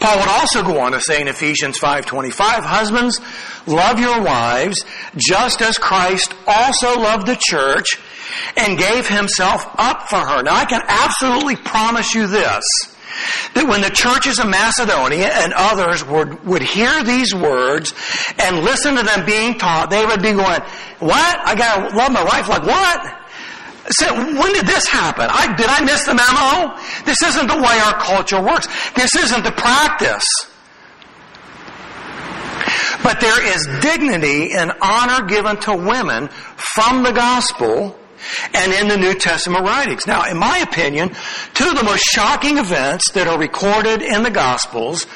Paul 0.00 0.18
would 0.18 0.28
also 0.28 0.62
go 0.62 0.80
on 0.80 0.92
to 0.92 1.00
say 1.00 1.20
in 1.20 1.28
Ephesians 1.28 1.78
5:25, 1.78 2.64
"Husbands, 2.64 3.20
love 3.66 3.98
your 3.98 4.20
wives 4.20 4.84
just 5.16 5.62
as 5.62 5.78
Christ 5.78 6.32
also 6.46 6.98
loved 6.98 7.26
the 7.26 7.38
church 7.40 7.98
and 8.56 8.78
gave 8.78 9.08
himself 9.08 9.66
up 9.78 10.08
for 10.08 10.18
her." 10.18 10.42
Now 10.42 10.56
I 10.56 10.64
can 10.64 10.82
absolutely 10.86 11.56
promise 11.56 12.14
you 12.14 12.26
this, 12.26 12.64
that 13.54 13.66
when 13.66 13.80
the 13.80 13.90
churches 13.90 14.38
of 14.38 14.46
Macedonia 14.46 15.28
and 15.28 15.52
others 15.52 16.04
would, 16.04 16.44
would 16.46 16.62
hear 16.62 17.02
these 17.04 17.34
words 17.34 17.94
and 18.38 18.64
listen 18.64 18.96
to 18.96 19.02
them 19.02 19.24
being 19.24 19.58
taught, 19.58 19.90
they 19.90 20.04
would 20.04 20.22
be 20.22 20.32
going, 20.32 20.60
what? 20.98 21.38
I 21.44 21.54
gotta 21.54 21.96
love 21.96 22.12
my 22.12 22.24
wife 22.24 22.48
like 22.48 22.64
what? 22.64 23.23
So 23.90 24.14
when 24.14 24.52
did 24.54 24.66
this 24.66 24.86
happen? 24.86 25.26
I, 25.28 25.54
did 25.56 25.66
I 25.66 25.84
miss 25.84 26.04
the 26.04 26.14
memo? 26.14 26.76
This 27.04 27.22
isn't 27.22 27.46
the 27.48 27.56
way 27.56 27.78
our 27.84 28.00
culture 28.00 28.40
works. 28.40 28.66
This 28.94 29.14
isn't 29.14 29.44
the 29.44 29.52
practice. 29.52 30.24
But 33.02 33.20
there 33.20 33.54
is 33.54 33.66
dignity 33.82 34.52
and 34.52 34.72
honor 34.80 35.26
given 35.26 35.58
to 35.62 35.76
women 35.76 36.28
from 36.56 37.02
the 37.02 37.12
gospel 37.12 37.98
and 38.54 38.72
in 38.72 38.88
the 38.88 38.96
New 38.96 39.14
Testament 39.14 39.64
writings. 39.64 40.06
Now, 40.06 40.24
in 40.30 40.38
my 40.38 40.58
opinion, 40.58 41.10
two 41.52 41.68
of 41.68 41.76
the 41.76 41.84
most 41.84 42.04
shocking 42.04 42.58
events 42.58 43.10
that 43.12 43.26
are 43.26 43.38
recorded 43.38 44.00
in 44.00 44.22
the 44.22 44.30
Gospels 44.30 45.06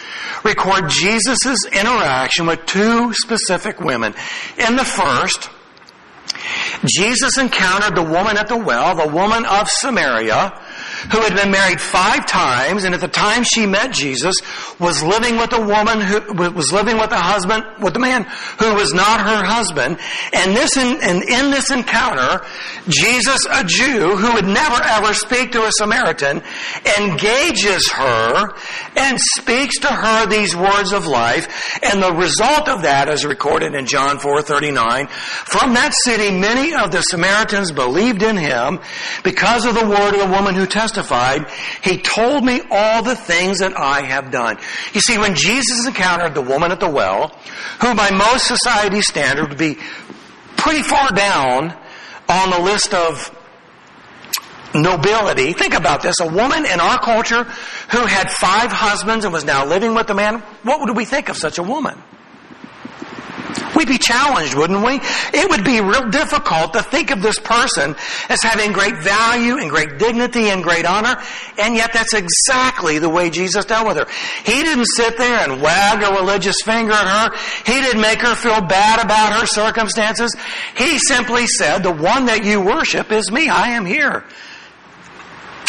record 0.44 0.90
Jesus' 0.90 1.64
interaction 1.72 2.46
with 2.46 2.66
two 2.66 3.12
specific 3.14 3.80
women. 3.80 4.14
In 4.58 4.76
the 4.76 4.84
first, 4.84 5.48
Jesus 6.86 7.38
encountered 7.38 7.96
the 7.96 8.02
woman 8.02 8.36
at 8.36 8.48
the 8.48 8.56
well, 8.56 8.94
the 8.94 9.08
woman 9.08 9.44
of 9.44 9.68
Samaria, 9.68 10.52
who 11.12 11.20
had 11.20 11.34
been 11.34 11.50
married 11.50 11.80
five 11.80 12.26
times 12.26 12.84
and 12.84 12.94
at 12.94 13.00
the 13.00 13.08
time 13.08 13.42
she 13.44 13.66
met 13.66 13.92
Jesus 13.92 14.36
was 14.78 15.02
living 15.02 15.36
with 15.36 15.52
a 15.52 15.60
woman 15.60 16.00
who 16.00 16.20
was 16.52 16.72
living 16.72 16.98
with 16.98 17.10
a 17.12 17.18
husband, 17.18 17.64
with 17.80 17.96
a 17.96 17.98
man 17.98 18.24
who 18.58 18.74
was 18.74 18.92
not 18.92 19.20
her 19.20 19.44
husband. 19.44 19.98
And 20.32 20.56
this, 20.56 20.76
in, 20.76 21.00
and 21.02 21.22
in 21.22 21.50
this 21.50 21.70
encounter, 21.70 22.44
Jesus, 22.88 23.40
a 23.50 23.64
Jew 23.64 24.16
who 24.16 24.34
would 24.34 24.46
never 24.46 24.82
ever 24.82 25.14
speak 25.14 25.52
to 25.52 25.64
a 25.64 25.70
Samaritan, 25.72 26.42
engages 26.98 27.88
her 27.90 28.48
and 28.96 29.18
speaks 29.36 29.78
to 29.80 29.88
her 29.88 30.26
these 30.26 30.54
words 30.54 30.92
of 30.92 31.06
life. 31.06 31.78
And 31.82 32.02
the 32.02 32.12
result 32.12 32.68
of 32.68 32.82
that 32.82 33.08
is 33.08 33.24
recorded 33.24 33.74
in 33.74 33.86
John 33.86 34.18
4:39. 34.18 35.08
From 35.08 35.74
that 35.74 35.94
city, 36.04 36.30
many 36.30 36.74
of 36.74 36.90
the 36.90 37.02
Samaritans 37.02 37.72
believed 37.72 38.22
in 38.22 38.36
him 38.36 38.80
because 39.22 39.64
of 39.64 39.74
the 39.74 39.86
word 39.86 40.14
of 40.14 40.20
the 40.20 40.34
woman 40.34 40.54
who 40.54 40.66
testified 40.66 40.87
testified, 40.88 41.50
He 41.82 41.98
told 41.98 42.44
me 42.44 42.60
all 42.70 43.02
the 43.02 43.16
things 43.16 43.58
that 43.58 43.78
I 43.78 44.02
have 44.02 44.30
done. 44.30 44.58
You 44.92 45.00
see, 45.00 45.18
when 45.18 45.34
Jesus 45.34 45.86
encountered 45.86 46.34
the 46.34 46.42
woman 46.42 46.72
at 46.72 46.80
the 46.80 46.88
well, 46.88 47.28
who 47.80 47.94
by 47.94 48.10
most 48.10 48.46
society 48.46 49.02
standard 49.02 49.48
would 49.50 49.58
be 49.58 49.78
pretty 50.56 50.82
far 50.82 51.10
down 51.10 51.76
on 52.28 52.50
the 52.50 52.60
list 52.60 52.92
of 52.94 53.34
nobility. 54.74 55.52
Think 55.52 55.74
about 55.74 56.02
this. 56.02 56.16
A 56.20 56.26
woman 56.26 56.66
in 56.66 56.80
our 56.80 56.98
culture 56.98 57.44
who 57.44 58.06
had 58.06 58.30
five 58.30 58.70
husbands 58.70 59.24
and 59.24 59.32
was 59.32 59.44
now 59.44 59.64
living 59.64 59.94
with 59.94 60.10
a 60.10 60.14
man. 60.14 60.40
What 60.62 60.80
would 60.80 60.96
we 60.96 61.04
think 61.04 61.28
of 61.28 61.36
such 61.36 61.58
a 61.58 61.62
woman? 61.62 61.98
We'd 63.78 63.86
be 63.86 63.98
challenged, 63.98 64.56
wouldn't 64.56 64.84
we? 64.84 64.98
It 65.32 65.48
would 65.48 65.64
be 65.64 65.80
real 65.80 66.10
difficult 66.10 66.72
to 66.72 66.82
think 66.82 67.12
of 67.12 67.22
this 67.22 67.38
person 67.38 67.94
as 68.28 68.42
having 68.42 68.72
great 68.72 68.96
value 69.04 69.58
and 69.58 69.70
great 69.70 70.00
dignity 70.00 70.48
and 70.50 70.64
great 70.64 70.84
honor, 70.84 71.16
and 71.58 71.76
yet 71.76 71.92
that's 71.92 72.12
exactly 72.12 72.98
the 72.98 73.08
way 73.08 73.30
Jesus 73.30 73.64
dealt 73.66 73.86
with 73.86 73.96
her. 73.96 74.08
He 74.42 74.64
didn't 74.64 74.86
sit 74.86 75.16
there 75.16 75.48
and 75.48 75.62
wag 75.62 76.02
a 76.02 76.12
religious 76.12 76.56
finger 76.64 76.92
at 76.92 77.06
her. 77.06 77.36
He 77.72 77.80
didn't 77.80 78.00
make 78.00 78.20
her 78.20 78.34
feel 78.34 78.60
bad 78.62 79.04
about 79.04 79.38
her 79.38 79.46
circumstances. 79.46 80.34
He 80.76 80.98
simply 80.98 81.46
said, 81.46 81.84
the 81.84 81.92
one 81.92 82.26
that 82.26 82.44
you 82.44 82.60
worship 82.60 83.12
is 83.12 83.30
me. 83.30 83.48
I 83.48 83.68
am 83.68 83.86
here. 83.86 84.24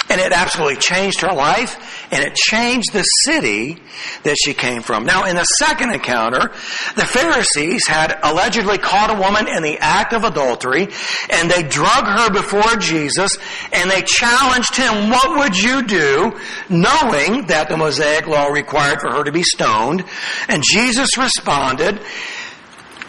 And 0.09 0.19
it 0.19 0.31
absolutely 0.31 0.77
changed 0.77 1.21
her 1.21 1.33
life 1.33 2.07
and 2.11 2.23
it 2.23 2.35
changed 2.35 2.93
the 2.93 3.03
city 3.03 3.77
that 4.23 4.35
she 4.43 4.53
came 4.53 4.81
from. 4.81 5.05
Now, 5.05 5.25
in 5.25 5.35
the 5.35 5.43
second 5.43 5.91
encounter, 5.91 6.51
the 6.95 7.05
Pharisees 7.05 7.87
had 7.87 8.17
allegedly 8.23 8.79
caught 8.79 9.11
a 9.11 9.19
woman 9.19 9.47
in 9.47 9.61
the 9.61 9.77
act 9.79 10.13
of 10.13 10.23
adultery 10.23 10.87
and 11.29 11.49
they 11.49 11.63
drug 11.63 12.05
her 12.05 12.31
before 12.31 12.75
Jesus 12.77 13.31
and 13.71 13.89
they 13.89 14.01
challenged 14.01 14.75
him, 14.75 15.09
what 15.09 15.37
would 15.37 15.57
you 15.57 15.83
do? 15.83 16.31
Knowing 16.69 17.47
that 17.47 17.67
the 17.69 17.77
Mosaic 17.77 18.25
law 18.25 18.47
required 18.47 19.01
for 19.01 19.11
her 19.11 19.23
to 19.23 19.31
be 19.31 19.43
stoned. 19.43 20.03
And 20.47 20.63
Jesus 20.63 21.17
responded, 21.17 22.01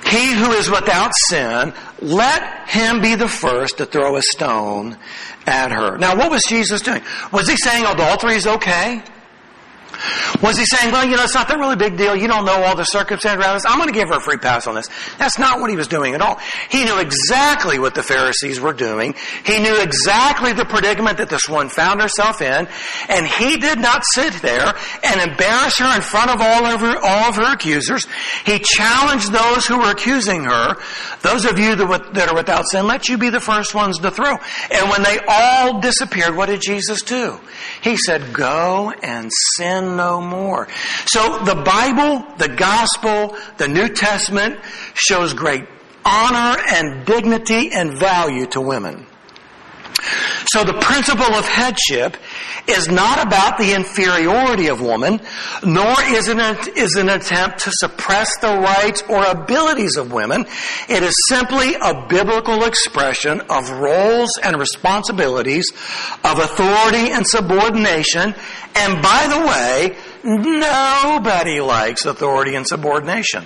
he 0.07 0.33
who 0.33 0.53
is 0.53 0.69
without 0.71 1.13
sin, 1.29 1.73
let 2.01 2.69
him 2.69 3.01
be 3.01 3.15
the 3.15 3.29
first 3.29 3.79
to 3.79 3.87
throw 3.87 4.17
a 4.17 4.23
stone 4.23 4.97
at 5.47 5.73
her. 5.73 5.99
Now, 5.99 6.17
what 6.17 6.31
was 6.31 6.43
Jesus 6.49 6.83
doing? 6.83 7.03
Was 7.33 7.49
he 7.49 7.57
saying 7.57 7.85
adultery 7.87 8.35
is 8.35 8.47
okay? 8.47 9.03
Was 10.43 10.57
he 10.57 10.65
saying, 10.65 10.93
well, 10.93 11.05
you 11.05 11.17
know, 11.17 11.25
it's 11.25 11.35
not 11.35 11.49
that 11.49 11.59
really 11.59 11.77
big 11.77 11.97
deal. 11.97 12.17
You 12.17 12.29
don't 12.29 12.45
know 12.45 12.65
all 12.65 12.77
the 12.77 12.85
circumstances 12.85 13.43
around 13.43 13.55
this. 13.55 13.65
I'm 13.67 13.79
going 13.79 13.93
to 13.93 13.99
give 13.99 14.09
her 14.09 14.17
a 14.17 14.21
free 14.21 14.39
pass 14.39 14.67
on 14.67 14.75
this. 14.75 14.89
That's 15.19 15.39
not 15.39 15.61
what 15.61 15.71
he 15.71 15.77
was 15.77 15.89
doing 15.89 16.15
at 16.15 16.21
all. 16.21 16.39
He 16.71 16.85
knew 16.85 16.99
exactly 16.99 17.79
what 17.79 17.95
the 17.95 18.03
Pharisees 18.03 18.61
were 18.61 18.73
doing. 18.73 19.15
He 19.45 19.61
knew 19.61 19.81
exactly 19.81 20.53
the 20.53 20.65
predicament 20.65 21.19
that 21.19 21.29
this 21.29 21.49
one 21.49 21.69
found 21.69 22.01
herself 22.01 22.41
in. 22.41 22.69
And 23.09 23.27
he 23.27 23.57
did 23.57 23.79
not 23.79 24.03
sit 24.15 24.35
there 24.43 24.75
and 25.03 25.31
embarrass 25.31 25.79
her 25.79 25.97
in 25.97 26.03
front 26.03 26.31
of 26.31 26.41
all 26.41 26.67
of 26.67 26.81
her, 26.81 26.97
all 27.03 27.29
of 27.31 27.37
her 27.37 27.55
accusers. 27.55 28.07
He 28.47 28.59
challenged 28.59 29.33
those 29.33 29.67
who 29.67 29.79
were 29.79 29.91
accusing 29.91 30.45
her. 30.45 30.77
Those 31.23 31.45
of 31.45 31.59
you 31.59 31.77
that, 31.77 32.15
that 32.15 32.29
are 32.29 32.35
without 32.35 32.65
sin, 32.71 32.87
let 32.87 33.09
you 33.09 33.19
be 33.19 33.31
the 33.31 33.41
first 33.41 33.75
ones 33.75 33.99
to 33.99 34.11
throw. 34.11 34.37
And 34.71 34.89
when 34.91 35.03
they 35.03 35.19
all 35.29 35.81
disappeared, 35.81 36.37
what 36.37 36.47
did 36.47 36.63
Jesus 36.63 37.03
do? 37.03 37.39
He 37.83 37.97
said, 37.97 38.33
go 38.33 38.93
and 39.03 39.31
sin 39.57 39.90
no 39.97 40.21
more. 40.21 40.69
So 41.07 41.45
the 41.45 41.55
Bible, 41.55 42.27
the 42.37 42.49
gospel, 42.49 43.37
the 43.59 43.69
New 43.69 43.89
Testament 43.89 44.59
shows 44.95 45.33
great 45.35 45.65
honor 46.05 46.61
and 46.69 47.05
dignity 47.05 47.71
and 47.73 47.93
value 47.93 48.47
to 48.47 48.61
women. 48.61 49.07
So 50.47 50.65
the 50.65 50.79
principle 50.81 51.35
of 51.35 51.47
headship 51.47 52.17
is 52.67 52.89
not 52.89 53.25
about 53.25 53.59
the 53.59 53.75
inferiority 53.75 54.69
of 54.69 54.81
woman, 54.81 55.21
nor 55.65 55.95
is 56.03 56.29
it 56.29 56.39
an, 56.39 56.57
an 56.97 57.09
attempt 57.09 57.61
to 57.61 57.71
suppress 57.73 58.29
the 58.41 58.59
rights 58.59 59.03
or 59.09 59.25
abilities 59.25 59.97
of 59.97 60.13
women. 60.13 60.47
It 60.89 61.03
is 61.03 61.15
simply 61.29 61.75
a 61.75 62.07
biblical 62.09 62.65
expression 62.65 63.41
of 63.43 63.71
roles 63.71 64.31
and 64.43 64.57
responsibilities, 64.57 65.71
of 66.25 66.39
authority 66.39 67.11
and 67.13 67.27
subordination. 67.27 68.35
And 68.75 69.03
by 69.03 69.27
the 69.29 69.47
way, 69.47 69.97
nobody 70.25 71.61
likes 71.61 72.05
authority 72.05 72.55
and 72.55 72.67
subordination. 72.67 73.45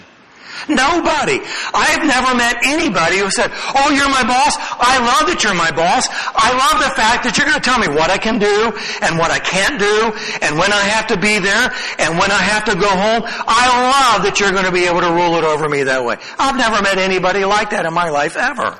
Nobody. 0.68 1.40
I've 1.74 2.04
never 2.06 2.34
met 2.36 2.56
anybody 2.64 3.18
who 3.18 3.30
said, 3.30 3.50
Oh, 3.52 3.90
you're 3.90 4.08
my 4.08 4.24
boss. 4.24 4.56
I 4.56 4.96
love 5.02 5.28
that 5.28 5.42
you're 5.44 5.54
my 5.54 5.70
boss. 5.70 6.08
I 6.08 6.56
love 6.56 6.80
the 6.80 6.94
fact 6.94 7.24
that 7.24 7.36
you're 7.36 7.46
going 7.46 7.60
to 7.60 7.64
tell 7.64 7.78
me 7.78 7.88
what 7.88 8.08
I 8.08 8.16
can 8.16 8.38
do 8.38 8.72
and 9.02 9.18
what 9.18 9.30
I 9.30 9.38
can't 9.38 9.78
do 9.78 10.12
and 10.40 10.56
when 10.56 10.72
I 10.72 10.80
have 10.94 11.08
to 11.08 11.18
be 11.18 11.38
there 11.38 11.68
and 11.98 12.16
when 12.16 12.30
I 12.30 12.40
have 12.40 12.64
to 12.66 12.74
go 12.76 12.88
home. 12.88 13.22
I 13.26 13.66
love 13.68 14.24
that 14.24 14.40
you're 14.40 14.52
going 14.52 14.64
to 14.64 14.72
be 14.72 14.86
able 14.86 15.00
to 15.00 15.12
rule 15.12 15.36
it 15.36 15.44
over 15.44 15.68
me 15.68 15.84
that 15.84 16.04
way. 16.04 16.16
I've 16.38 16.56
never 16.56 16.80
met 16.80 16.98
anybody 16.98 17.44
like 17.44 17.70
that 17.70 17.84
in 17.84 17.92
my 17.92 18.08
life 18.08 18.36
ever. 18.36 18.78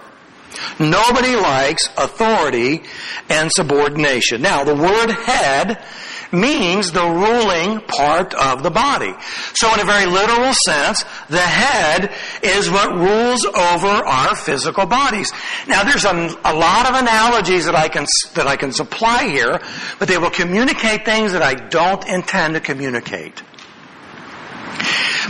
Nobody 0.79 1.35
likes 1.37 1.89
authority 1.99 2.83
and 3.29 3.51
subordination. 3.53 4.41
Now, 4.41 4.65
the 4.65 4.75
word 4.75 5.11
head 5.11 5.83
means 6.33 6.93
the 6.93 7.05
ruling 7.05 7.81
part 7.81 8.35
of 8.35 8.63
the 8.63 8.71
body. 8.71 9.13
So 9.55 9.73
in 9.75 9.81
a 9.81 9.85
very 9.85 10.07
literal 10.07 10.53
sense, 10.67 11.05
the 11.29 11.39
head 11.39 12.13
is 12.43 12.71
what 12.71 12.95
rules 12.95 13.45
over 13.45 13.89
our 13.89 14.35
physical 14.37 14.87
bodies. 14.87 15.33
Now 15.67 15.85
there's 15.85 16.05
a, 16.05 16.37
a 16.45 16.55
lot 16.55 16.89
of 16.89 16.95
analogies 16.97 17.67
that 17.67 17.75
I 17.75 17.89
can, 17.89 18.07
that 18.35 18.47
I 18.47 18.57
can 18.57 18.73
supply 18.73 19.25
here, 19.25 19.61
but 19.99 20.09
they 20.09 20.19
will 20.19 20.31
communicate 20.31 21.05
things 21.05 21.33
that 21.33 21.43
I 21.43 21.55
don't 21.55 22.07
intend 22.09 22.55
to 22.55 22.61
communicate. 22.61 23.43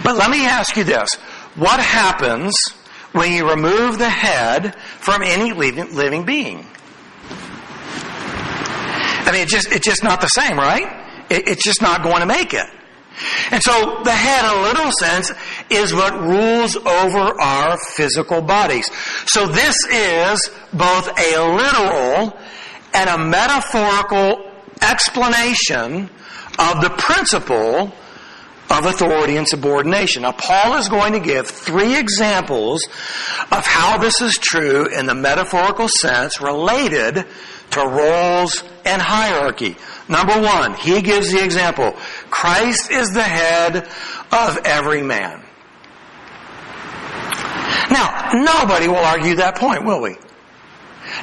But 0.02 0.16
let 0.16 0.30
me 0.30 0.46
ask 0.46 0.76
you 0.76 0.85
this. 0.85 1.14
what 1.54 1.80
happens 1.80 2.57
when 3.12 3.33
you 3.33 3.48
remove 3.48 3.98
the 3.98 4.09
head 4.09 4.74
from 4.98 5.22
any 5.22 5.52
living, 5.52 5.94
living 5.94 6.24
being? 6.24 6.66
I 9.26 9.32
mean, 9.32 9.42
it's 9.42 9.52
just, 9.52 9.72
it's 9.72 9.87
just 9.87 10.04
not 10.04 10.20
the 10.20 10.28
same, 10.28 10.56
right? 10.56 10.84
It, 11.30 11.48
it's 11.48 11.64
just 11.64 11.82
not 11.82 12.02
going 12.02 12.20
to 12.20 12.26
make 12.26 12.54
it. 12.54 12.66
And 13.50 13.62
so 13.62 14.02
the 14.02 14.12
head, 14.12 14.44
in 14.44 14.58
a 14.58 14.62
literal 14.62 14.90
sense, 14.98 15.32
is 15.70 15.94
what 15.94 16.12
rules 16.20 16.76
over 16.76 17.40
our 17.40 17.78
physical 17.94 18.42
bodies. 18.42 18.90
So 19.26 19.46
this 19.46 19.76
is 19.90 20.50
both 20.72 21.08
a 21.08 21.54
literal 21.54 22.37
and 22.92 23.10
a 23.10 23.18
metaphorical 23.18 24.50
explanation 24.82 26.10
of 26.58 26.80
the 26.80 26.94
principle 26.96 27.92
of 28.70 28.87
authority 28.87 29.37
and 29.37 29.46
subordination. 29.46 30.22
Now, 30.22 30.32
Paul 30.32 30.76
is 30.76 30.88
going 30.88 31.12
to 31.12 31.20
give 31.20 31.46
three 31.46 31.96
examples 31.96 32.82
of 33.52 33.66
how 33.66 33.98
this 33.98 34.20
is 34.20 34.34
true 34.34 34.87
in 34.87 35.06
the 35.06 35.14
metaphorical 35.14 35.88
sense 35.88 36.40
related 36.40 37.26
to 37.74 37.87
roles 37.87 38.64
and 38.84 39.00
hierarchy. 39.00 39.76
Number 40.08 40.40
one, 40.40 40.74
he 40.74 41.02
gives 41.02 41.32
the 41.32 41.42
example 41.42 41.92
Christ 42.30 42.90
is 42.90 43.08
the 43.10 43.22
head 43.22 43.88
of 44.32 44.58
every 44.64 45.02
man. 45.02 45.42
Now, 47.90 48.30
nobody 48.32 48.88
will 48.88 48.96
argue 48.96 49.37
that 49.37 49.56
point, 49.56 49.84
will 49.84 50.00
we? 50.00 50.16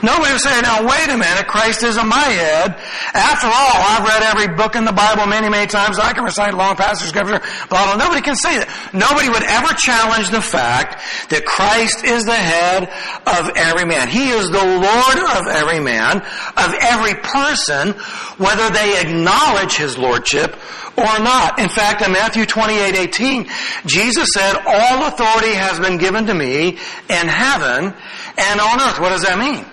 Nobody 0.04 0.32
will 0.32 0.40
say, 0.40 0.62
now 0.62 0.88
wait 0.88 1.10
a 1.10 1.18
minute, 1.18 1.48
Christ 1.48 1.84
isn't 1.84 2.08
my 2.08 2.18
head. 2.18 2.76
After 3.14 3.48
all, 3.48 3.76
I've 3.86 4.08
read 4.08 4.24
every 4.24 4.56
book 4.56 4.76
in 4.76 4.86
the 4.86 4.92
Bible 4.92 5.28
many, 5.28 5.50
many 5.50 5.68
times. 5.68 6.00
I 6.00 6.14
can 6.14 6.24
recite 6.24 6.54
long 6.54 6.76
passages 6.76 7.10
of 7.12 7.16
scripture, 7.16 7.40
blah, 7.70 7.86
blah. 7.86 7.96
Nobody 7.98 8.22
can 8.22 8.36
say 8.36 8.58
that. 8.58 8.70
Nobody 8.94 9.30
would 9.30 9.44
ever 9.44 9.74
challenge 9.76 10.30
the 10.30 10.42
fact 10.42 11.02
that 11.30 11.46
Christ 11.46 12.04
is 12.04 12.26
the 12.26 12.34
head 12.34 12.90
of 13.28 13.52
every 13.56 13.86
man. 13.86 14.08
He 14.08 14.30
is 14.30 14.50
the 14.50 14.66
Lord 14.66 15.18
of 15.38 15.48
every 15.48 15.80
man, 15.80 16.18
of 16.22 16.70
every 16.82 17.16
person, 17.16 17.94
whether 18.38 18.70
they 18.70 19.02
acknowledge 19.02 19.78
His 19.78 19.98
Lordship 19.98 20.56
or 20.98 21.20
not. 21.20 21.60
In 21.60 21.70
fact, 21.70 22.02
in 22.02 22.12
Matthew 22.12 22.46
28, 22.46 22.96
18, 22.96 23.50
Jesus 23.86 24.30
said, 24.34 24.56
all 24.66 25.08
authority 25.08 25.54
has 25.54 25.80
been 25.80 25.98
given 25.98 26.26
to 26.26 26.34
me 26.34 26.78
in 27.10 27.28
heaven 27.28 27.94
and 28.38 28.60
on 28.60 28.82
earth. 28.82 29.00
What 29.00 29.10
does 29.10 29.24
that 29.24 29.38
mean? 29.38 29.66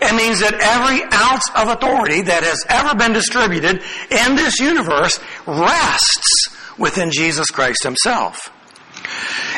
It 0.00 0.14
means 0.14 0.40
that 0.40 0.54
every 0.54 1.02
ounce 1.12 1.42
of 1.56 1.68
authority 1.68 2.22
that 2.22 2.44
has 2.44 2.64
ever 2.68 2.94
been 2.94 3.12
distributed 3.12 3.82
in 4.10 4.36
this 4.36 4.58
universe 4.60 5.18
rests 5.46 6.48
within 6.78 7.10
Jesus 7.10 7.50
Christ 7.50 7.82
Himself. 7.82 8.52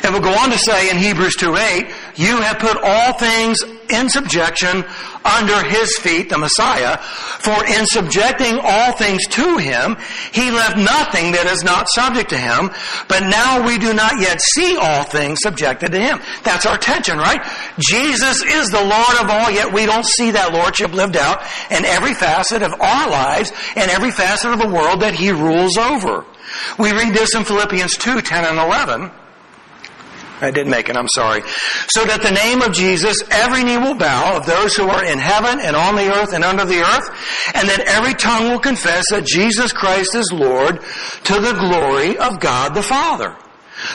And 0.03 0.15
we'll 0.15 0.23
go 0.23 0.33
on 0.33 0.51
to 0.51 0.59
say 0.59 0.91
in 0.91 0.97
Hebrews 0.97 1.37
2.8, 1.37 1.93
you 2.17 2.41
have 2.41 2.59
put 2.59 2.77
all 2.83 3.13
things 3.15 3.59
in 3.91 4.09
subjection 4.09 4.85
under 5.25 5.63
his 5.69 5.99
feet, 5.99 6.31
the 6.31 6.39
Messiah, 6.39 6.97
for 6.99 7.65
in 7.67 7.87
subjecting 7.87 8.59
all 8.63 8.93
things 8.93 9.27
to 9.29 9.59
him, 9.59 9.97
he 10.33 10.51
left 10.51 10.77
nothing 10.77 11.33
that 11.33 11.47
is 11.47 11.63
not 11.63 11.89
subject 11.89 12.31
to 12.31 12.39
him, 12.39 12.71
but 13.09 13.21
now 13.21 13.67
we 13.67 13.79
do 13.79 13.93
not 13.93 14.21
yet 14.21 14.41
see 14.41 14.77
all 14.77 15.05
things 15.05 15.41
subjected 15.43 15.93
to 15.93 16.01
him. 16.01 16.21
That's 16.45 16.67
our 16.67 16.79
tension, 16.79 17.19
right? 17.19 17.41
Jesus 17.79 18.43
is 18.43 18.69
the 18.69 18.83
Lord 18.83 19.17
of 19.21 19.31
all, 19.31 19.51
yet 19.51 19.73
we 19.73 19.87
don't 19.87 20.07
see 20.07 20.31
that 20.31 20.53
Lordship 20.53 20.93
lived 20.93 21.17
out 21.17 21.43
in 21.71 21.85
every 21.85 22.15
facet 22.15 22.63
of 22.63 22.73
our 22.81 23.11
lives 23.11 23.53
and 23.77 23.91
every 23.91 24.11
facet 24.11 24.53
of 24.53 24.59
the 24.59 24.69
world 24.69 25.01
that 25.01 25.15
he 25.15 25.31
rules 25.31 25.77
over. 25.77 26.25
We 26.79 26.93
read 26.93 27.15
this 27.15 27.35
in 27.35 27.45
Philippians 27.45 27.97
2, 27.99 28.23
10 28.23 28.45
and 28.45 28.59
11. 28.59 29.11
I 30.41 30.51
didn't 30.51 30.71
make 30.71 30.89
it, 30.89 30.97
I'm 30.97 31.09
sorry. 31.09 31.43
So 31.89 32.05
that 32.05 32.23
the 32.23 32.31
name 32.31 32.63
of 32.63 32.73
Jesus, 32.73 33.17
every 33.31 33.65
knee 33.65 33.79
will 33.79 33.95
bow 33.95 34.37
of 34.37 34.47
those 34.47 34.75
who 34.75 34.89
are 34.89 35.05
in 35.05 35.19
heaven 35.19 35.61
and 35.61 35.77
on 35.77 35.97
the 35.97 36.13
earth 36.13 36.33
and 36.33 36.45
under 36.45 36.65
the 36.65 36.81
earth, 36.81 37.55
and 37.55 37.69
that 37.69 37.81
every 37.87 38.15
tongue 38.15 38.51
will 38.51 38.61
confess 38.61 39.05
that 39.11 39.25
Jesus 39.25 39.73
Christ 39.73 40.15
is 40.15 40.33
Lord 40.33 40.81
to 41.25 41.35
the 41.35 41.53
glory 41.53 42.17
of 42.17 42.41
God 42.41 42.75
the 42.75 42.83
Father. 42.83 43.37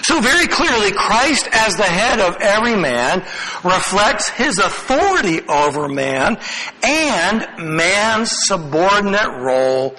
So 0.03 0.19
very 0.19 0.47
clearly, 0.47 0.91
Christ 0.91 1.47
as 1.51 1.75
the 1.75 1.84
head 1.84 2.19
of 2.19 2.38
every 2.41 2.75
man 2.75 3.19
reflects 3.63 4.29
his 4.29 4.58
authority 4.58 5.41
over 5.47 5.88
man 5.88 6.38
and 6.84 7.47
man's 7.60 8.31
subordinate 8.45 9.31
role 9.38 9.95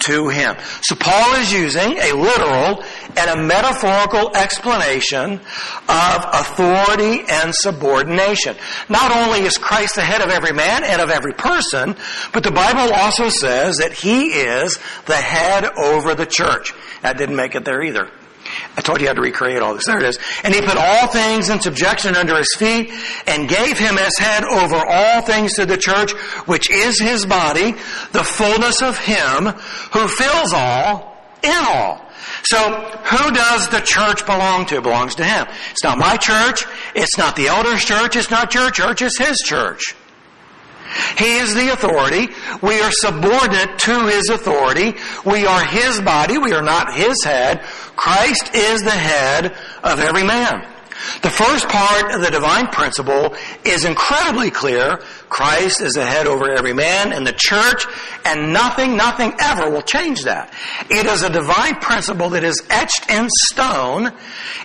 to 0.00 0.28
him. 0.28 0.56
So 0.82 0.94
Paul 0.94 1.34
is 1.36 1.52
using 1.52 1.98
a 1.98 2.12
literal 2.12 2.82
and 3.16 3.30
a 3.30 3.42
metaphorical 3.42 4.36
explanation 4.36 5.40
of 5.88 6.24
authority 6.32 7.24
and 7.28 7.54
subordination. 7.54 8.56
Not 8.88 9.10
only 9.10 9.40
is 9.40 9.56
Christ 9.56 9.96
the 9.96 10.02
head 10.02 10.20
of 10.20 10.30
every 10.30 10.52
man 10.52 10.84
and 10.84 11.00
of 11.00 11.10
every 11.10 11.32
person, 11.32 11.96
but 12.32 12.42
the 12.42 12.50
Bible 12.50 12.92
also 12.94 13.28
says 13.28 13.76
that 13.78 13.92
he 13.92 14.26
is 14.28 14.78
the 15.06 15.16
head 15.16 15.64
over 15.64 16.14
the 16.14 16.26
church. 16.26 16.72
That 17.02 17.16
didn't 17.16 17.36
make 17.36 17.54
it 17.54 17.64
there 17.64 17.82
either. 17.82 18.10
I 18.76 18.80
told 18.80 19.00
you 19.00 19.06
had 19.06 19.16
to 19.16 19.22
recreate 19.22 19.62
all 19.62 19.74
this. 19.74 19.84
There 19.86 19.98
it 19.98 20.04
is. 20.04 20.18
And 20.42 20.52
he 20.52 20.60
put 20.60 20.76
all 20.76 21.06
things 21.06 21.48
in 21.48 21.60
subjection 21.60 22.16
under 22.16 22.36
his 22.36 22.54
feet 22.58 22.92
and 23.26 23.48
gave 23.48 23.78
him 23.78 23.98
as 23.98 24.16
head 24.18 24.44
over 24.44 24.76
all 24.76 25.22
things 25.22 25.54
to 25.54 25.66
the 25.66 25.76
church, 25.76 26.12
which 26.46 26.70
is 26.70 27.00
his 27.00 27.24
body, 27.24 27.72
the 28.12 28.24
fullness 28.24 28.82
of 28.82 28.98
him 28.98 29.46
who 29.92 30.08
fills 30.08 30.52
all 30.52 31.16
in 31.42 31.64
all. 31.68 32.00
So, 32.42 32.58
who 32.58 33.30
does 33.32 33.68
the 33.68 33.80
church 33.80 34.26
belong 34.26 34.66
to? 34.66 34.76
It 34.76 34.82
belongs 34.82 35.14
to 35.16 35.24
him. 35.24 35.46
It's 35.70 35.84
not 35.84 35.98
my 35.98 36.16
church. 36.16 36.66
It's 36.94 37.16
not 37.16 37.36
the 37.36 37.48
elders' 37.48 37.84
church. 37.84 38.16
It's 38.16 38.30
not 38.30 38.54
your 38.54 38.70
church. 38.70 39.02
It's 39.02 39.18
his 39.18 39.38
church. 39.38 39.94
He 41.16 41.38
is 41.38 41.54
the 41.54 41.72
authority. 41.72 42.28
We 42.62 42.80
are 42.80 42.90
subordinate 42.92 43.78
to 43.80 44.06
His 44.06 44.28
authority. 44.28 44.94
We 45.24 45.46
are 45.46 45.64
His 45.64 46.00
body. 46.00 46.38
We 46.38 46.52
are 46.52 46.62
not 46.62 46.94
His 46.94 47.16
head. 47.24 47.64
Christ 47.96 48.54
is 48.54 48.82
the 48.82 48.90
head 48.90 49.54
of 49.82 50.00
every 50.00 50.24
man. 50.24 50.66
The 51.22 51.30
first 51.30 51.68
part 51.68 52.14
of 52.14 52.22
the 52.22 52.30
divine 52.30 52.68
principle 52.68 53.34
is 53.64 53.84
incredibly 53.84 54.50
clear. 54.50 54.98
Christ 55.28 55.80
is 55.80 55.94
the 55.94 56.04
head 56.04 56.26
over 56.26 56.50
every 56.50 56.72
man 56.72 57.12
in 57.12 57.24
the 57.24 57.34
church, 57.36 57.84
and 58.24 58.52
nothing, 58.52 58.96
nothing 58.96 59.34
ever 59.40 59.70
will 59.70 59.82
change 59.82 60.22
that. 60.24 60.54
It 60.88 61.06
is 61.06 61.22
a 61.22 61.30
divine 61.30 61.76
principle 61.76 62.30
that 62.30 62.44
is 62.44 62.62
etched 62.70 63.10
in 63.10 63.28
stone, 63.28 64.12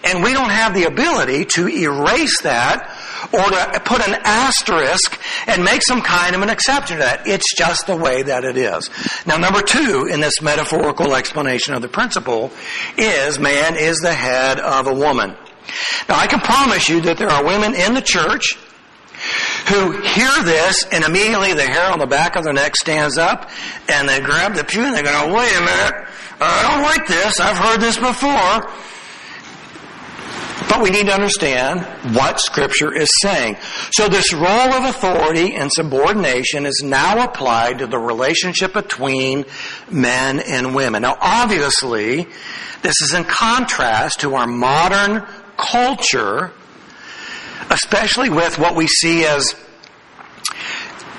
and 0.04 0.24
we 0.24 0.34
don't 0.34 0.52
have 0.52 0.74
the 0.74 0.84
ability 0.84 1.46
to 1.56 1.68
erase 1.68 2.42
that 2.42 2.96
or 3.34 3.50
to 3.50 3.82
put 3.86 4.08
an 4.08 4.16
asterisk 4.24 5.20
and 5.48 5.64
make 5.64 5.82
some 5.84 6.02
kind 6.02 6.36
of 6.36 6.42
an 6.42 6.50
exception 6.50 6.98
to 6.98 7.04
that. 7.04 7.28
It's 7.28 7.54
just 7.56 7.88
the 7.88 7.96
way 7.96 8.24
that 8.24 8.44
it 8.44 8.58
is. 8.58 8.90
Now, 9.26 9.38
number 9.38 9.62
two 9.62 10.08
in 10.12 10.22
this 10.22 10.42
metaphorical 10.42 11.16
explanation 11.16 11.74
of 11.74 11.82
the 11.82 11.88
principle 11.88 12.52
is 12.98 13.40
man 13.40 13.76
is 13.76 13.98
the 13.98 14.14
head 14.14 14.60
of 14.60 14.88
a 14.88 14.94
woman. 14.94 15.36
Now, 16.08 16.18
I 16.18 16.28
can 16.28 16.40
promise 16.40 16.90
you 16.90 17.02
that 17.02 17.18
there 17.18 17.30
are 17.30 17.44
women 17.44 17.76
in 17.76 17.94
the 17.94 18.02
church 18.02 18.58
who 19.68 19.92
hear 20.02 20.32
this 20.44 20.86
and 20.92 21.04
immediately 21.04 21.54
the 21.54 21.68
hair 21.68 21.92
on 21.92 22.00
the 22.00 22.08
back 22.08 22.36
of 22.36 22.44
their 22.44 22.54
neck 22.54 22.76
stands 22.76 23.18
up 23.18 23.50
and 23.90 24.08
they 24.08 24.20
grab 24.20 24.56
the 24.56 24.64
pew 24.64 24.84
and 24.84 24.96
they 24.96 25.04
go, 25.04 25.34
wait 25.34 25.52
a 25.56 25.60
minute, 25.60 26.08
I 26.40 26.64
don't 26.64 26.84
like 26.84 27.08
this. 27.08 27.40
I've 27.40 27.58
heard 27.58 27.82
this 27.82 27.98
before. 27.98 28.72
But 30.70 30.84
we 30.84 30.92
need 30.92 31.08
to 31.08 31.14
understand 31.14 31.82
what 32.16 32.40
Scripture 32.40 32.96
is 32.96 33.10
saying. 33.24 33.58
So 33.92 34.08
this 34.08 34.32
role 34.32 34.46
of 34.46 34.86
authority 34.86 35.56
and 35.56 35.72
subordination 35.74 36.66
is 36.68 36.82
now 36.84 37.24
applied 37.24 37.80
to 37.80 37.88
the 37.88 37.98
relationship 37.98 38.74
between 38.74 39.46
men 39.92 40.40
and 40.40 40.76
women. 40.76 41.02
Now 41.02 41.18
obviously, 41.20 42.28
this 42.84 43.02
is 43.02 43.14
in 43.14 43.24
contrast 43.26 44.22
to 44.22 44.36
our 44.36 44.48
modern 44.48 45.26
culture, 45.58 46.52
especially 47.70 48.30
with 48.30 48.58
what 48.58 48.76
we 48.76 48.88
see 48.88 49.26
as, 49.26 49.56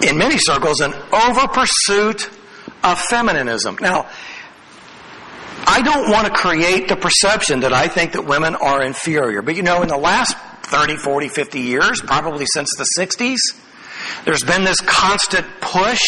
in 0.01 0.17
many 0.17 0.39
circles, 0.39 0.81
an 0.81 0.95
over 1.13 1.49
pursuit 1.49 2.31
of 2.83 2.99
feminism. 2.99 3.77
Now, 3.81 4.09
I 5.67 5.83
don't 5.83 6.11
want 6.11 6.27
to 6.27 6.33
create 6.33 6.89
the 6.89 6.97
perception 6.97 7.61
that 7.61 7.73
I 7.73 7.89
think 7.89 8.13
that 8.13 8.27
women 8.27 8.55
are 8.57 8.83
inferior. 8.83 9.43
But 9.43 9.57
you 9.57 9.63
know, 9.63 9.83
in 9.83 9.89
the 9.89 9.97
last 9.97 10.37
30, 10.65 10.97
40, 10.97 11.29
50 11.29 11.61
years, 11.61 12.01
probably 12.01 12.47
since 12.47 12.71
the 12.77 12.87
60s, 12.99 13.39
there's 14.25 14.43
been 14.43 14.65
this 14.65 14.81
constant 14.81 15.47
push 15.61 16.01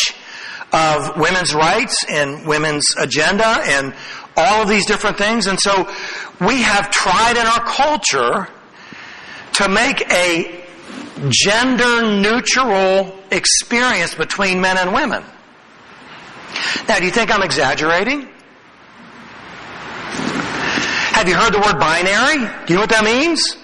of 0.73 1.17
women's 1.19 1.55
rights 1.55 2.05
and 2.09 2.47
women's 2.47 2.87
agenda 2.99 3.47
and 3.47 3.95
all 4.37 4.63
of 4.63 4.69
these 4.69 4.87
different 4.87 5.19
things. 5.19 5.47
And 5.47 5.61
so 5.61 5.91
we 6.41 6.63
have 6.63 6.91
tried 6.91 7.37
in 7.37 7.47
our 7.47 7.65
culture 7.65 8.49
to 9.55 9.69
make 9.69 10.01
a 10.11 10.65
gender 11.29 12.21
neutral 12.21 13.19
experience 13.31 14.15
between 14.15 14.61
men 14.61 14.79
and 14.79 14.95
women. 14.95 15.23
Now, 16.89 16.99
do 16.99 17.05
you 17.05 17.11
think 17.11 17.31
I'm 17.31 17.43
exaggerating? 17.43 18.29
Have 21.23 21.29
you 21.29 21.37
heard 21.37 21.55
the 21.55 21.61
word 21.61 21.79
binary? 21.79 22.51
Do 22.67 22.73
you 22.73 22.75
know 22.75 22.83
what 22.83 22.91
that 22.91 23.05
means? 23.05 23.57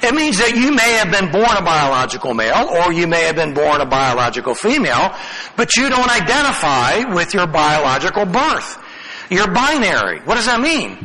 It 0.00 0.14
means 0.14 0.38
that 0.38 0.56
you 0.56 0.72
may 0.72 0.96
have 0.96 1.12
been 1.12 1.30
born 1.30 1.52
a 1.52 1.60
biological 1.60 2.32
male 2.32 2.64
or 2.72 2.94
you 2.94 3.06
may 3.06 3.24
have 3.28 3.36
been 3.36 3.52
born 3.52 3.82
a 3.82 3.84
biological 3.84 4.54
female, 4.54 5.12
but 5.58 5.76
you 5.76 5.90
don't 5.90 6.08
identify 6.08 7.12
with 7.12 7.34
your 7.34 7.46
biological 7.46 8.24
birth. 8.24 8.80
You're 9.28 9.52
binary. 9.52 10.20
What 10.24 10.36
does 10.36 10.46
that 10.46 10.62
mean? 10.62 10.96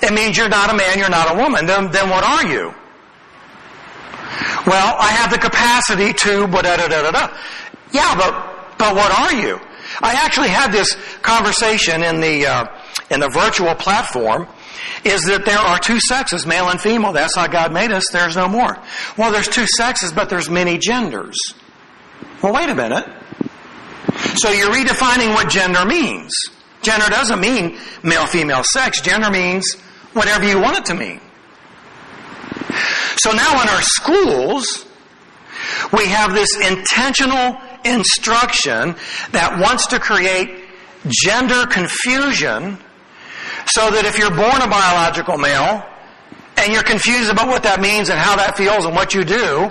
It 0.00 0.14
means 0.14 0.38
you're 0.38 0.48
not 0.48 0.72
a 0.72 0.74
man, 0.74 0.96
you're 0.96 1.12
not 1.12 1.36
a 1.36 1.36
woman. 1.36 1.66
Then, 1.66 1.90
then 1.92 2.08
what 2.08 2.24
are 2.24 2.48
you? 2.48 2.72
Well, 4.64 4.96
I 4.96 5.12
have 5.12 5.30
the 5.30 5.36
capacity 5.36 6.14
to, 6.24 6.48
but 6.48 6.64
da 6.64 6.78
da 6.78 6.88
da 6.88 7.02
da 7.02 7.10
da. 7.12 7.36
Yeah, 7.92 8.16
but, 8.16 8.32
but 8.78 8.96
what 8.96 9.12
are 9.12 9.34
you? 9.36 9.60
I 10.00 10.14
actually 10.24 10.48
had 10.48 10.72
this 10.72 10.96
conversation 11.20 12.02
in 12.02 12.22
the, 12.22 12.46
uh, 12.46 12.64
in 13.10 13.20
the 13.20 13.28
virtual 13.28 13.74
platform 13.74 14.48
is 15.04 15.22
that 15.24 15.44
there 15.44 15.58
are 15.58 15.78
two 15.78 16.00
sexes, 16.00 16.46
male 16.46 16.68
and 16.68 16.80
female. 16.80 17.12
That's 17.12 17.36
how 17.36 17.46
God 17.46 17.72
made 17.72 17.92
us. 17.92 18.04
There's 18.12 18.36
no 18.36 18.48
more. 18.48 18.78
Well, 19.16 19.32
there's 19.32 19.48
two 19.48 19.66
sexes, 19.66 20.12
but 20.12 20.30
there's 20.30 20.48
many 20.48 20.78
genders. 20.78 21.36
Well, 22.42 22.52
wait 22.52 22.68
a 22.68 22.74
minute. 22.74 23.06
So 24.36 24.50
you're 24.50 24.70
redefining 24.70 25.34
what 25.34 25.48
gender 25.48 25.84
means. 25.84 26.32
Gender 26.82 27.06
doesn't 27.08 27.40
mean 27.40 27.78
male, 28.02 28.26
female 28.26 28.62
sex. 28.72 29.00
Gender 29.00 29.30
means 29.30 29.74
whatever 30.12 30.46
you 30.46 30.60
want 30.60 30.78
it 30.78 30.84
to 30.86 30.94
mean. 30.94 31.20
So 33.16 33.32
now 33.32 33.62
in 33.62 33.68
our 33.68 33.82
schools, 33.82 34.86
we 35.92 36.06
have 36.06 36.34
this 36.34 36.54
intentional 36.56 37.56
instruction 37.84 38.96
that 39.32 39.58
wants 39.60 39.86
to 39.88 39.98
create 39.98 40.64
gender 41.06 41.66
confusion 41.66 42.78
so 43.66 43.90
that 43.90 44.04
if 44.04 44.18
you're 44.18 44.30
born 44.30 44.60
a 44.62 44.68
biological 44.68 45.38
male 45.38 45.84
and 46.56 46.72
you're 46.72 46.82
confused 46.82 47.30
about 47.30 47.48
what 47.48 47.62
that 47.62 47.80
means 47.80 48.08
and 48.08 48.18
how 48.18 48.36
that 48.36 48.56
feels 48.56 48.84
and 48.84 48.94
what 48.94 49.14
you 49.14 49.24
do, 49.24 49.70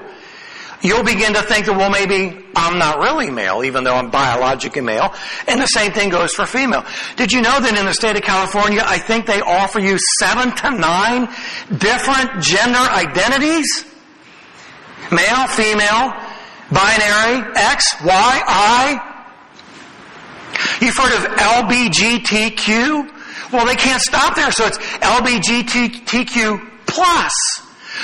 you'll 0.81 1.03
begin 1.03 1.33
to 1.33 1.41
think 1.41 1.65
that, 1.65 1.73
well, 1.73 1.89
maybe 1.89 2.37
I'm 2.55 2.77
not 2.77 2.99
really 2.99 3.31
male, 3.31 3.63
even 3.63 3.83
though 3.83 3.95
I'm 3.95 4.11
biologically 4.11 4.81
male. 4.81 5.13
And 5.47 5.61
the 5.61 5.67
same 5.67 5.91
thing 5.91 6.09
goes 6.09 6.33
for 6.33 6.45
female. 6.45 6.85
Did 7.15 7.31
you 7.31 7.41
know 7.41 7.59
that 7.59 7.77
in 7.77 7.85
the 7.85 7.93
state 7.93 8.15
of 8.15 8.21
California, 8.21 8.81
I 8.85 8.99
think 8.99 9.25
they 9.25 9.41
offer 9.41 9.79
you 9.79 9.97
seven 10.19 10.53
to 10.57 10.71
nine 10.71 11.29
different 11.77 12.43
gender 12.43 12.79
identities? 12.79 13.85
Male, 15.11 15.47
female, 15.47 16.13
binary, 16.71 17.51
X, 17.55 17.85
Y, 18.03 18.41
I. 18.45 19.09
You've 20.81 20.97
heard 20.97 21.13
of 21.13 21.31
LBGTQ? 21.37 23.22
Well, 23.53 23.67
they 23.67 23.75
can't 23.75 24.01
stop 24.01 24.35
there, 24.35 24.51
so 24.51 24.65
it's 24.65 24.79
LBGTQ 24.79 26.71
plus. 26.87 27.31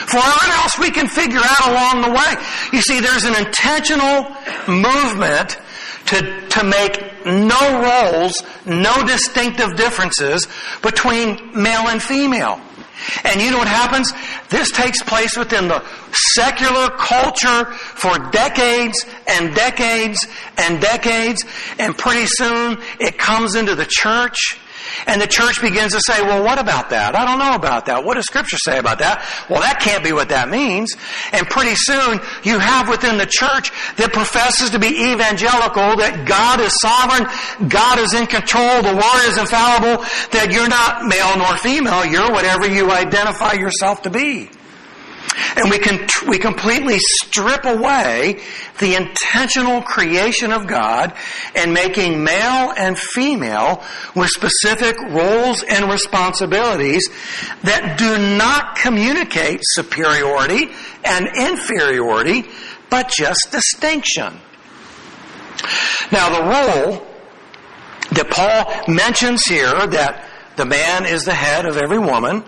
For 0.05 0.17
what 0.17 0.49
else 0.49 0.77
we 0.77 0.91
can 0.91 1.07
figure 1.07 1.41
out 1.43 1.67
along 1.67 2.01
the 2.03 2.11
way. 2.11 2.35
You 2.71 2.81
see, 2.83 2.99
there's 2.99 3.25
an 3.25 3.35
intentional 3.35 4.27
movement 4.67 5.57
to, 6.05 6.47
to 6.49 6.63
make 6.63 7.25
no 7.25 7.81
roles, 7.81 8.43
no 8.67 9.05
distinctive 9.07 9.75
differences 9.75 10.47
between 10.83 11.59
male 11.59 11.87
and 11.87 12.01
female. 12.01 12.61
And 13.23 13.41
you 13.41 13.49
know 13.49 13.57
what 13.57 13.67
happens? 13.67 14.13
This 14.49 14.71
takes 14.71 15.01
place 15.01 15.35
within 15.35 15.67
the 15.67 15.83
secular 16.11 16.89
culture 16.89 17.65
for 17.73 18.19
decades 18.31 19.03
and 19.27 19.55
decades 19.55 20.27
and 20.57 20.79
decades, 20.79 21.43
and 21.79 21.97
pretty 21.97 22.27
soon 22.27 22.77
it 22.99 23.17
comes 23.17 23.55
into 23.55 23.73
the 23.73 23.87
church 23.89 24.59
and 25.07 25.21
the 25.21 25.27
church 25.27 25.61
begins 25.61 25.93
to 25.93 26.01
say, 26.05 26.21
well, 26.21 26.43
what 26.43 26.59
about 26.59 26.89
that? 26.91 27.15
I 27.15 27.25
don't 27.25 27.39
know 27.39 27.55
about 27.55 27.85
that. 27.87 28.03
What 28.03 28.15
does 28.15 28.25
scripture 28.25 28.57
say 28.57 28.77
about 28.77 28.99
that? 28.99 29.25
Well, 29.49 29.61
that 29.61 29.79
can't 29.79 30.03
be 30.03 30.13
what 30.13 30.29
that 30.29 30.49
means. 30.49 30.95
And 31.31 31.47
pretty 31.47 31.75
soon 31.75 32.19
you 32.43 32.59
have 32.59 32.89
within 32.89 33.17
the 33.17 33.27
church 33.29 33.71
that 33.97 34.13
professes 34.13 34.69
to 34.71 34.79
be 34.79 35.11
evangelical, 35.11 35.97
that 35.97 36.27
God 36.27 36.59
is 36.59 36.75
sovereign, 36.79 37.27
God 37.69 37.99
is 37.99 38.13
in 38.13 38.27
control, 38.27 38.81
the 38.81 38.95
word 38.95 39.23
is 39.27 39.37
infallible, 39.37 40.03
that 40.31 40.51
you're 40.51 40.69
not 40.69 41.05
male 41.05 41.37
nor 41.37 41.57
female, 41.57 42.05
you're 42.05 42.31
whatever 42.31 42.67
you 42.67 42.91
identify 42.91 43.53
yourself 43.53 44.03
to 44.03 44.09
be. 44.09 44.49
And 45.55 45.69
we 45.69 45.79
can, 45.79 46.07
we 46.27 46.37
completely 46.37 46.97
strip 46.99 47.65
away 47.65 48.41
the 48.79 48.95
intentional 48.95 49.81
creation 49.81 50.51
of 50.51 50.67
God 50.67 51.13
and 51.55 51.73
making 51.73 52.23
male 52.23 52.71
and 52.77 52.97
female 52.97 53.83
with 54.15 54.29
specific 54.29 54.97
roles 55.09 55.63
and 55.63 55.91
responsibilities 55.91 57.07
that 57.63 57.97
do 57.97 58.37
not 58.37 58.75
communicate 58.77 59.59
superiority 59.63 60.69
and 61.03 61.27
inferiority, 61.35 62.45
but 62.89 63.09
just 63.09 63.49
distinction. 63.51 64.39
Now 66.11 66.29
the 66.29 66.43
role 66.43 67.05
that 68.11 68.29
Paul 68.29 68.93
mentions 68.93 69.43
here 69.43 69.87
that 69.87 70.28
the 70.59 70.65
man 70.65 71.05
is 71.05 71.23
the 71.23 71.33
head 71.33 71.65
of 71.65 71.77
every 71.77 71.97
woman, 71.97 72.43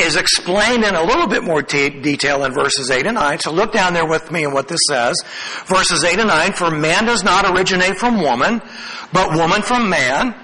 is 0.00 0.16
explained 0.16 0.82
in 0.82 0.96
a 0.96 1.04
little 1.04 1.28
bit 1.28 1.44
more 1.44 1.62
detail 1.62 2.44
in 2.44 2.52
verses 2.52 2.90
8 2.90 3.06
and 3.06 3.14
9. 3.14 3.38
So 3.38 3.52
look 3.52 3.72
down 3.72 3.94
there 3.94 4.04
with 4.04 4.32
me 4.32 4.42
and 4.42 4.52
what 4.52 4.66
this 4.66 4.80
says. 4.88 5.16
Verses 5.66 6.02
8 6.02 6.18
and 6.18 6.28
9, 6.28 6.52
for 6.54 6.72
man 6.72 7.04
does 7.04 7.22
not 7.22 7.48
originate 7.56 7.98
from 7.98 8.20
woman, 8.20 8.60
but 9.12 9.36
woman 9.36 9.62
from 9.62 9.88
man. 9.88 10.34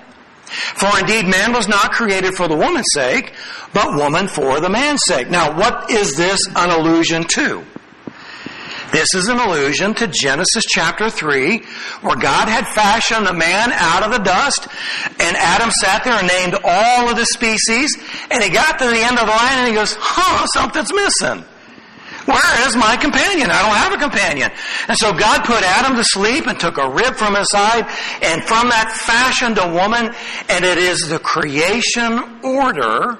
For 0.47 0.97
indeed 1.01 1.27
man 1.27 1.53
was 1.53 1.67
not 1.67 1.91
created 1.91 2.35
for 2.35 2.47
the 2.47 2.57
woman's 2.57 2.87
sake, 2.95 3.35
but 3.75 3.97
woman 3.97 4.29
for 4.29 4.61
the 4.61 4.71
man's 4.71 5.03
sake. 5.05 5.29
Now 5.29 5.59
what 5.59 5.91
is 5.91 6.17
this 6.17 6.41
an 6.55 6.71
allusion 6.71 7.25
to? 7.35 7.65
This 8.91 9.09
is 9.15 9.29
an 9.29 9.39
allusion 9.39 9.93
to 9.95 10.07
Genesis 10.07 10.65
chapter 10.67 11.11
3, 11.11 11.59
where 12.01 12.17
God 12.17 12.49
had 12.49 12.67
fashioned 12.69 13.27
the 13.27 13.35
man 13.35 13.71
out 13.73 14.03
of 14.03 14.13
the 14.13 14.19
dust, 14.19 14.67
and 15.21 15.37
Adam 15.37 15.71
sat 15.71 16.05
there 16.05 16.15
and 16.15 16.27
named 16.27 16.55
all 16.65 17.11
of 17.11 17.17
the 17.17 17.27
species, 17.27 17.91
and 18.31 18.43
he 18.43 18.49
got 18.49 18.79
to 18.79 18.87
the 18.87 18.97
end 18.97 19.19
of 19.19 19.27
the 19.27 19.33
line 19.33 19.59
and 19.59 19.69
he 19.69 19.75
goes, 19.75 19.95
huh, 19.99 20.47
something's 20.55 20.93
missing. 20.93 21.45
Where 22.25 22.67
is 22.67 22.77
my 22.77 22.97
companion? 22.97 23.51
I 23.51 23.63
don't 23.63 23.77
have 23.77 23.93
a 23.93 23.99
companion. 23.99 24.51
And 24.89 24.97
so 24.97 25.13
God 25.13 25.45
put 25.45 25.63
Adam 25.63 25.97
to 25.97 26.05
sleep 26.05 26.47
and 26.47 26.59
took 26.59 26.79
a 26.79 26.89
rib 26.89 27.15
from 27.17 27.35
his 27.35 27.51
side, 27.51 27.85
and 28.23 28.43
from 28.45 28.71
that 28.71 28.93
fashioned 29.05 29.59
a 29.59 29.71
woman, 29.71 30.15
and 30.49 30.65
it 30.65 30.79
is 30.79 31.09
the 31.09 31.19
creation 31.19 32.41
order 32.43 33.19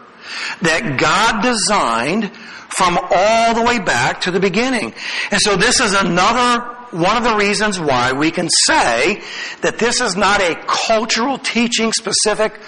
that 0.63 0.97
God 0.99 1.43
designed 1.43 2.31
from 2.79 2.97
all 3.11 3.55
the 3.55 3.63
way 3.63 3.81
back 3.81 4.21
to 4.21 4.31
the 4.31 4.39
beginning. 4.39 4.95
And 5.33 5.41
so 5.41 5.57
this 5.57 5.81
is 5.81 5.95
another 5.95 6.77
one 6.93 7.17
of 7.17 7.25
the 7.25 7.35
reasons 7.35 7.79
why 7.79 8.13
we 8.13 8.31
can 8.31 8.49
say 8.67 9.21
that 9.63 9.79
this 9.79 10.01
is 10.01 10.17
not 10.17 10.41
a 10.41 10.55
cultural 10.67 11.39
teaching 11.39 11.93
specific 11.93 12.59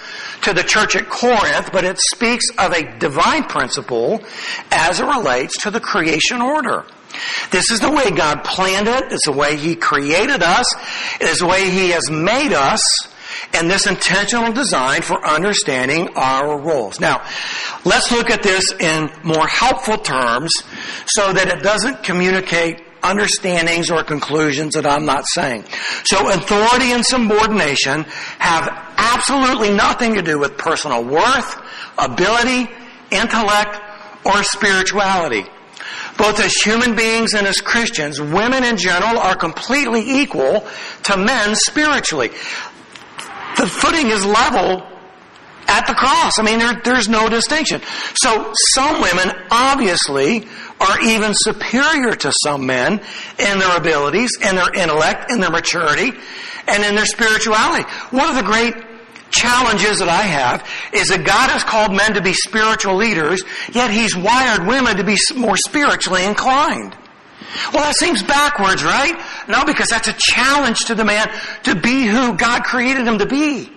to 0.41 0.53
the 0.53 0.63
church 0.63 0.97
at 0.97 1.09
Corinth, 1.09 1.71
but 1.71 1.85
it 1.85 1.97
speaks 2.13 2.45
of 2.57 2.73
a 2.73 2.99
divine 2.99 3.45
principle 3.45 4.21
as 4.69 4.99
it 4.99 5.05
relates 5.05 5.57
to 5.63 5.71
the 5.71 5.79
creation 5.79 6.41
order. 6.41 6.85
This 7.51 7.71
is 7.71 7.79
the 7.79 7.91
way 7.91 8.11
God 8.11 8.43
planned 8.43 8.89
it. 8.89 9.11
It's 9.11 9.25
the 9.25 9.31
way 9.31 9.55
He 9.55 9.75
created 9.75 10.43
us. 10.43 10.65
It 11.21 11.29
is 11.29 11.39
the 11.39 11.47
way 11.47 11.69
He 11.69 11.89
has 11.91 12.11
made 12.11 12.53
us 12.53 12.81
and 13.53 13.69
this 13.69 13.87
intentional 13.87 14.53
design 14.53 15.01
for 15.01 15.25
understanding 15.25 16.09
our 16.15 16.59
roles. 16.59 16.99
Now, 16.99 17.25
let's 17.85 18.11
look 18.11 18.29
at 18.29 18.43
this 18.43 18.71
in 18.79 19.09
more 19.23 19.47
helpful 19.47 19.97
terms 19.97 20.51
so 21.05 21.33
that 21.33 21.47
it 21.47 21.63
doesn't 21.63 22.03
communicate 22.03 22.81
understandings 23.03 23.89
or 23.89 24.03
conclusions 24.03 24.75
that 24.75 24.85
I'm 24.85 25.05
not 25.05 25.25
saying. 25.27 25.65
So 26.05 26.29
authority 26.29 26.91
and 26.91 27.03
subordination 27.05 28.03
have 28.37 28.69
absolutely 28.97 29.71
nothing 29.71 30.15
to 30.15 30.21
do 30.21 30.37
with 30.37 30.57
personal 30.57 31.03
worth, 31.03 31.57
ability, 31.97 32.69
intellect, 33.09 33.79
or 34.23 34.43
spirituality. 34.43 35.45
Both 36.17 36.39
as 36.39 36.53
human 36.53 36.95
beings 36.95 37.33
and 37.33 37.47
as 37.47 37.59
Christians, 37.59 38.21
women 38.21 38.63
in 38.63 38.77
general 38.77 39.17
are 39.17 39.35
completely 39.35 40.21
equal 40.21 40.67
to 41.03 41.17
men 41.17 41.55
spiritually 41.55 42.29
the 43.57 43.67
footing 43.67 44.07
is 44.07 44.25
level 44.25 44.87
at 45.67 45.87
the 45.87 45.93
cross. 45.93 46.39
I 46.39 46.43
mean, 46.43 46.59
there, 46.59 46.79
there's 46.83 47.07
no 47.09 47.29
distinction. 47.29 47.81
So 48.15 48.53
some 48.73 49.01
women 49.01 49.31
obviously 49.49 50.47
are 50.79 51.01
even 51.01 51.31
superior 51.33 52.15
to 52.15 52.33
some 52.43 52.65
men 52.65 53.01
in 53.39 53.59
their 53.59 53.77
abilities, 53.77 54.31
in 54.41 54.55
their 54.55 54.73
intellect, 54.73 55.31
in 55.31 55.39
their 55.39 55.51
maturity, 55.51 56.11
and 56.67 56.83
in 56.83 56.95
their 56.95 57.05
spirituality. 57.05 57.83
One 58.09 58.29
of 58.29 58.35
the 58.35 58.43
great 58.43 58.73
challenges 59.31 59.99
that 59.99 60.09
I 60.09 60.23
have 60.23 60.67
is 60.93 61.07
that 61.07 61.25
God 61.25 61.49
has 61.49 61.63
called 61.63 61.95
men 61.95 62.13
to 62.15 62.21
be 62.21 62.33
spiritual 62.33 62.95
leaders, 62.95 63.43
yet 63.71 63.91
He's 63.91 64.15
wired 64.15 64.67
women 64.67 64.97
to 64.97 65.03
be 65.03 65.17
more 65.35 65.57
spiritually 65.57 66.25
inclined. 66.25 66.95
Well, 67.73 67.83
that 67.83 67.95
seems 67.97 68.23
backwards, 68.23 68.83
right? 68.83 69.19
No, 69.47 69.65
because 69.65 69.89
that's 69.89 70.07
a 70.07 70.15
challenge 70.17 70.85
to 70.85 70.95
the 70.95 71.03
man 71.03 71.27
to 71.63 71.75
be 71.75 72.05
who 72.05 72.37
God 72.37 72.63
created 72.63 73.05
him 73.05 73.19
to 73.19 73.25
be. 73.25 73.69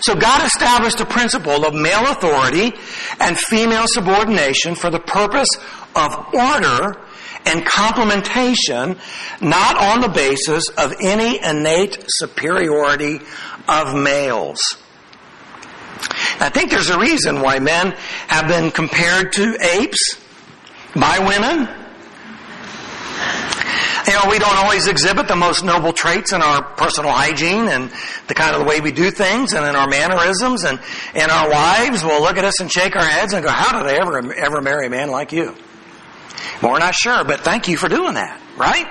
So 0.00 0.14
God 0.14 0.44
established 0.44 1.00
a 1.00 1.06
principle 1.06 1.64
of 1.64 1.74
male 1.74 2.10
authority 2.10 2.72
and 3.20 3.38
female 3.38 3.86
subordination 3.86 4.74
for 4.74 4.90
the 4.90 5.00
purpose 5.00 5.48
of 5.94 6.34
order 6.34 7.00
and 7.46 7.64
complementation, 7.64 8.98
not 9.40 9.76
on 9.76 10.00
the 10.00 10.08
basis 10.08 10.68
of 10.70 10.92
any 11.00 11.42
innate 11.42 12.04
superiority 12.08 13.20
of 13.68 13.94
males. 13.94 14.60
I 16.40 16.50
think 16.50 16.70
there's 16.70 16.90
a 16.90 16.98
reason 16.98 17.40
why 17.40 17.58
men 17.58 17.92
have 18.28 18.48
been 18.48 18.70
compared 18.70 19.32
to 19.34 19.56
apes 19.60 20.18
by 20.94 21.18
women. 21.18 21.68
You 24.06 24.12
know, 24.12 24.30
we 24.30 24.38
don't 24.38 24.56
always 24.56 24.86
exhibit 24.86 25.26
the 25.26 25.34
most 25.34 25.64
noble 25.64 25.92
traits 25.92 26.32
in 26.32 26.40
our 26.40 26.62
personal 26.76 27.10
hygiene 27.10 27.66
and 27.66 27.90
the 28.28 28.34
kind 28.34 28.54
of 28.54 28.60
the 28.60 28.66
way 28.66 28.80
we 28.80 28.92
do 28.92 29.10
things 29.10 29.52
and 29.52 29.66
in 29.66 29.74
our 29.74 29.88
mannerisms 29.88 30.62
and 30.62 30.78
in 31.14 31.28
our 31.28 31.50
wives 31.50 32.04
will 32.04 32.20
look 32.22 32.36
at 32.36 32.44
us 32.44 32.60
and 32.60 32.70
shake 32.70 32.94
our 32.94 33.04
heads 33.04 33.32
and 33.32 33.44
go, 33.44 33.50
how 33.50 33.76
did 33.76 33.90
they 33.90 33.98
ever, 33.98 34.32
ever 34.34 34.60
marry 34.60 34.86
a 34.86 34.90
man 34.90 35.10
like 35.10 35.32
you? 35.32 35.56
We're 36.62 36.78
not 36.78 36.94
sure, 36.94 37.24
but 37.24 37.40
thank 37.40 37.66
you 37.66 37.76
for 37.76 37.88
doing 37.88 38.14
that, 38.14 38.40
right? 38.56 38.86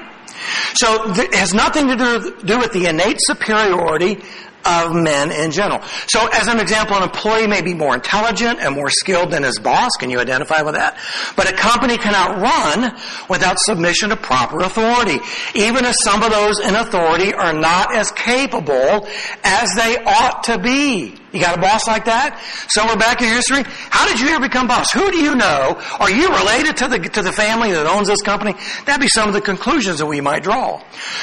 So 0.73 1.11
it 1.13 1.33
has 1.33 1.53
nothing 1.53 1.87
to 1.87 1.95
do, 1.95 2.35
do 2.43 2.57
with 2.59 2.73
the 2.73 2.87
innate 2.87 3.19
superiority 3.19 4.21
of 4.65 4.93
men 4.93 5.31
in 5.31 5.51
general. 5.51 5.81
So 6.07 6.27
as 6.27 6.47
an 6.47 6.59
example, 6.59 6.97
an 6.97 7.03
employee 7.03 7.47
may 7.47 7.61
be 7.61 7.73
more 7.73 7.93
intelligent 7.93 8.59
and 8.59 8.75
more 8.75 8.89
skilled 8.89 9.31
than 9.31 9.43
his 9.43 9.59
boss. 9.59 9.91
Can 9.99 10.09
you 10.09 10.19
identify 10.19 10.61
with 10.61 10.75
that? 10.75 10.97
But 11.35 11.51
a 11.51 11.55
company 11.55 11.97
cannot 11.97 12.41
run 12.41 12.97
without 13.29 13.57
submission 13.59 14.09
to 14.09 14.15
proper 14.15 14.59
authority. 14.59 15.19
Even 15.53 15.85
if 15.85 15.95
some 16.03 16.23
of 16.23 16.31
those 16.31 16.59
in 16.59 16.75
authority 16.75 17.33
are 17.33 17.53
not 17.53 17.95
as 17.95 18.11
capable 18.11 19.07
as 19.43 19.73
they 19.75 19.97
ought 20.03 20.43
to 20.45 20.57
be. 20.57 21.15
You 21.35 21.41
got 21.41 21.57
a 21.57 21.61
boss 21.61 21.85
like 21.85 22.05
that? 22.05 22.39
Somewhere 22.69 22.95
back 22.95 23.21
in 23.21 23.27
your 23.27 23.35
history? 23.35 23.63
How 23.89 24.07
did 24.07 24.21
you 24.21 24.29
ever 24.29 24.47
become 24.47 24.67
boss? 24.67 24.91
Who 24.93 25.11
do 25.11 25.17
you 25.17 25.35
know? 25.35 25.75
Are 25.99 26.09
you 26.09 26.29
related 26.29 26.77
to 26.77 26.87
the, 26.87 26.99
to 26.99 27.21
the 27.21 27.33
family 27.33 27.71
that 27.73 27.85
owns 27.85 28.07
this 28.07 28.21
company? 28.21 28.55
That'd 28.85 29.01
be 29.01 29.09
some 29.09 29.27
of 29.27 29.33
the 29.33 29.41
conclusions 29.41 29.99
that 29.99 30.05
we 30.05 30.21
might 30.21 30.43
draw. 30.43 30.81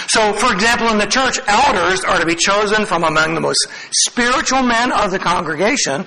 So, 0.08 0.34
for 0.34 0.52
example, 0.52 0.88
in 0.88 0.98
the 0.98 1.06
church, 1.06 1.40
elders 1.46 2.04
are 2.04 2.20
to 2.20 2.26
be 2.26 2.34
chosen 2.34 2.84
from 2.84 3.04
among 3.04 3.34
the 3.34 3.40
most 3.40 3.66
spiritual 3.90 4.62
men 4.62 4.92
of 4.92 5.10
the 5.10 5.18
congregation, 5.18 6.04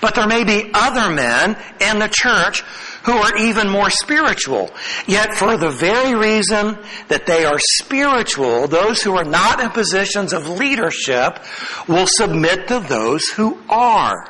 but 0.00 0.14
there 0.14 0.28
may 0.28 0.44
be 0.44 0.70
other 0.72 1.12
men 1.12 1.56
in 1.80 1.98
the 1.98 2.08
church 2.08 2.62
who 3.04 3.12
are 3.12 3.36
even 3.36 3.70
more 3.70 3.90
spiritual. 3.90 4.70
Yet 5.06 5.34
for 5.34 5.56
the 5.56 5.70
very 5.70 6.14
reason 6.14 6.78
that 7.08 7.26
they 7.26 7.44
are 7.44 7.58
spiritual, 7.58 8.68
those 8.68 9.02
who 9.02 9.16
are 9.16 9.24
not 9.24 9.60
in 9.60 9.70
positions 9.70 10.32
of 10.32 10.48
leadership 10.48 11.38
will 11.86 12.06
submit 12.06 12.68
to 12.68 12.80
those 12.80 13.26
who 13.28 13.58
are. 13.68 14.28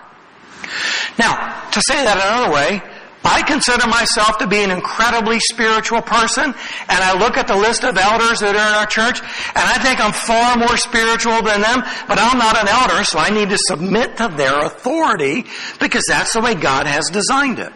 Now, 1.18 1.68
to 1.70 1.82
say 1.88 2.04
that 2.04 2.16
another 2.16 2.52
way, 2.52 2.82
I 3.24 3.42
consider 3.42 3.86
myself 3.86 4.38
to 4.38 4.46
be 4.46 4.62
an 4.62 4.70
incredibly 4.70 5.38
spiritual 5.40 6.02
person, 6.02 6.44
and 6.44 6.54
I 7.02 7.18
look 7.18 7.36
at 7.36 7.46
the 7.46 7.56
list 7.56 7.84
of 7.84 7.96
elders 7.96 8.40
that 8.40 8.54
are 8.54 8.68
in 8.68 8.74
our 8.74 8.86
church, 8.86 9.20
and 9.20 9.64
I 9.64 9.78
think 9.82 10.00
I'm 10.00 10.12
far 10.12 10.56
more 10.56 10.76
spiritual 10.76 11.42
than 11.42 11.60
them, 11.60 11.82
but 12.06 12.18
I'm 12.18 12.38
not 12.38 12.56
an 12.56 12.68
elder, 12.68 13.04
so 13.04 13.18
I 13.18 13.30
need 13.30 13.50
to 13.50 13.58
submit 13.58 14.16
to 14.18 14.28
their 14.28 14.58
authority 14.60 15.46
because 15.80 16.04
that's 16.08 16.32
the 16.32 16.40
way 16.40 16.54
God 16.54 16.86
has 16.86 17.10
designed 17.10 17.58
it. 17.58 17.72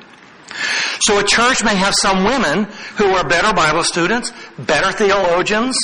So 1.00 1.18
a 1.18 1.24
church 1.24 1.64
may 1.64 1.74
have 1.74 1.94
some 2.00 2.24
women 2.24 2.64
who 2.96 3.06
are 3.06 3.26
better 3.26 3.52
Bible 3.54 3.84
students, 3.84 4.32
better 4.58 4.92
theologians, 4.92 5.78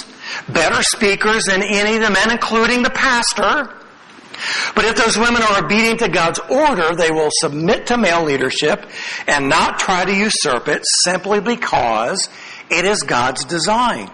better 0.48 0.82
speakers 0.82 1.44
than 1.44 1.62
any 1.62 1.96
of 1.96 2.02
the 2.02 2.10
men, 2.10 2.30
including 2.30 2.82
the 2.82 2.90
pastor. 2.90 3.74
But 4.74 4.84
if 4.84 4.96
those 4.96 5.16
women 5.16 5.42
are 5.42 5.64
obedient 5.64 5.98
to 6.00 6.08
God's 6.08 6.38
order, 6.38 6.94
they 6.94 7.10
will 7.10 7.30
submit 7.40 7.86
to 7.88 7.98
male 7.98 8.24
leadership 8.24 8.86
and 9.26 9.48
not 9.48 9.78
try 9.78 10.04
to 10.04 10.14
usurp 10.14 10.68
it 10.68 10.82
simply 11.02 11.40
because 11.40 12.28
it 12.70 12.84
is 12.84 13.02
God's 13.02 13.44
design. 13.44 14.10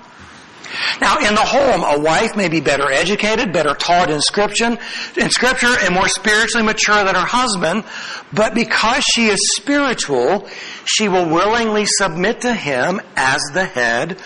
Now, 1.00 1.18
in 1.18 1.34
the 1.34 1.40
home, 1.40 1.82
a 1.82 1.98
wife 1.98 2.36
may 2.36 2.48
be 2.48 2.60
better 2.60 2.90
educated, 2.90 3.52
better 3.52 3.74
taught 3.74 4.10
in 4.10 4.20
scripture, 4.20 4.78
in 5.16 5.30
scripture, 5.30 5.74
and 5.80 5.94
more 5.94 6.08
spiritually 6.08 6.64
mature 6.64 7.04
than 7.04 7.14
her 7.14 7.26
husband, 7.26 7.84
but 8.32 8.54
because 8.54 9.04
she 9.04 9.26
is 9.26 9.38
spiritual, 9.56 10.48
she 10.84 11.08
will 11.08 11.28
willingly 11.28 11.86
submit 11.86 12.40
to 12.40 12.52
him 12.52 13.00
as 13.16 13.40
the 13.52 13.64
head 13.64 14.18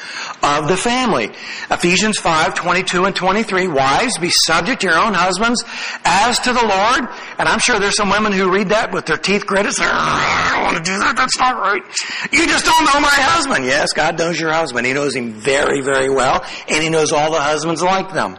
of 0.43 0.69
the 0.69 0.77
family. 0.77 1.31
Ephesians 1.71 2.19
5, 2.19 2.55
22 2.55 3.05
and 3.05 3.15
23, 3.15 3.69
wives, 3.69 4.19
be 4.19 4.31
subject 4.31 4.81
to 4.81 4.89
your 4.89 4.99
own 4.99 5.15
husbands 5.15 5.63
as 6.05 6.39
to 6.41 6.53
the 6.53 6.65
Lord. 6.65 7.09
And 7.39 7.49
I'm 7.49 7.61
sure 7.61 7.79
there's 7.79 7.97
some 7.97 8.11
women 8.11 8.33
who 8.33 8.53
read 8.53 8.71
that 8.71 8.93
with 8.93 9.07
their 9.07 9.17
teeth 9.17 9.47
gritted, 9.47 9.73
say, 9.73 9.85
oh, 9.85 9.91
I 9.93 10.51
don't 10.55 10.65
want 10.65 10.77
to 10.77 10.83
do 10.83 10.99
that, 10.99 11.15
that's 11.17 11.39
not 11.39 11.55
right. 11.57 11.83
You 12.33 12.47
just 12.47 12.65
don't 12.65 12.85
know 12.85 13.01
my 13.01 13.15
husband. 13.15 13.65
Yes, 13.65 13.93
God 13.93 14.19
knows 14.19 14.41
your 14.41 14.53
husband. 14.53 14.87
He 14.87 14.93
knows 14.93 15.15
him 15.15 15.33
very, 15.33 15.81
very 15.81 16.11
well, 16.11 16.45
and 16.69 16.83
he 16.83 16.91
knows 16.91 17.13
all 17.13 17.31
the 17.31 17.41
husbands 17.41 17.81
like 17.81 18.13
them. 18.13 18.37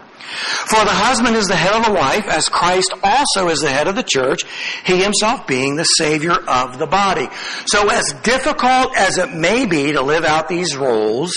For 0.68 0.84
the 0.84 0.92
husband 0.92 1.36
is 1.36 1.48
the 1.48 1.56
head 1.56 1.74
of 1.74 1.86
the 1.86 1.94
wife, 1.94 2.28
as 2.28 2.50
Christ 2.50 2.94
also 3.02 3.48
is 3.48 3.62
the 3.62 3.70
head 3.70 3.88
of 3.88 3.96
the 3.96 4.04
church, 4.04 4.42
he 4.84 5.02
himself 5.02 5.48
being 5.48 5.76
the 5.76 5.86
Savior 5.86 6.34
of 6.34 6.78
the 6.78 6.86
body. 6.86 7.28
So 7.66 7.90
as 7.90 8.14
difficult 8.22 8.96
as 8.96 9.18
it 9.18 9.34
may 9.34 9.66
be 9.66 9.94
to 9.94 10.02
live 10.02 10.26
out 10.26 10.48
these 10.48 10.76
roles, 10.76 11.34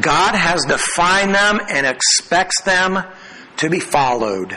God 0.00 0.34
has 0.34 0.64
defined 0.64 1.34
them 1.34 1.60
and 1.68 1.86
expects 1.86 2.62
them 2.62 3.02
to 3.58 3.68
be 3.68 3.80
followed. 3.80 4.56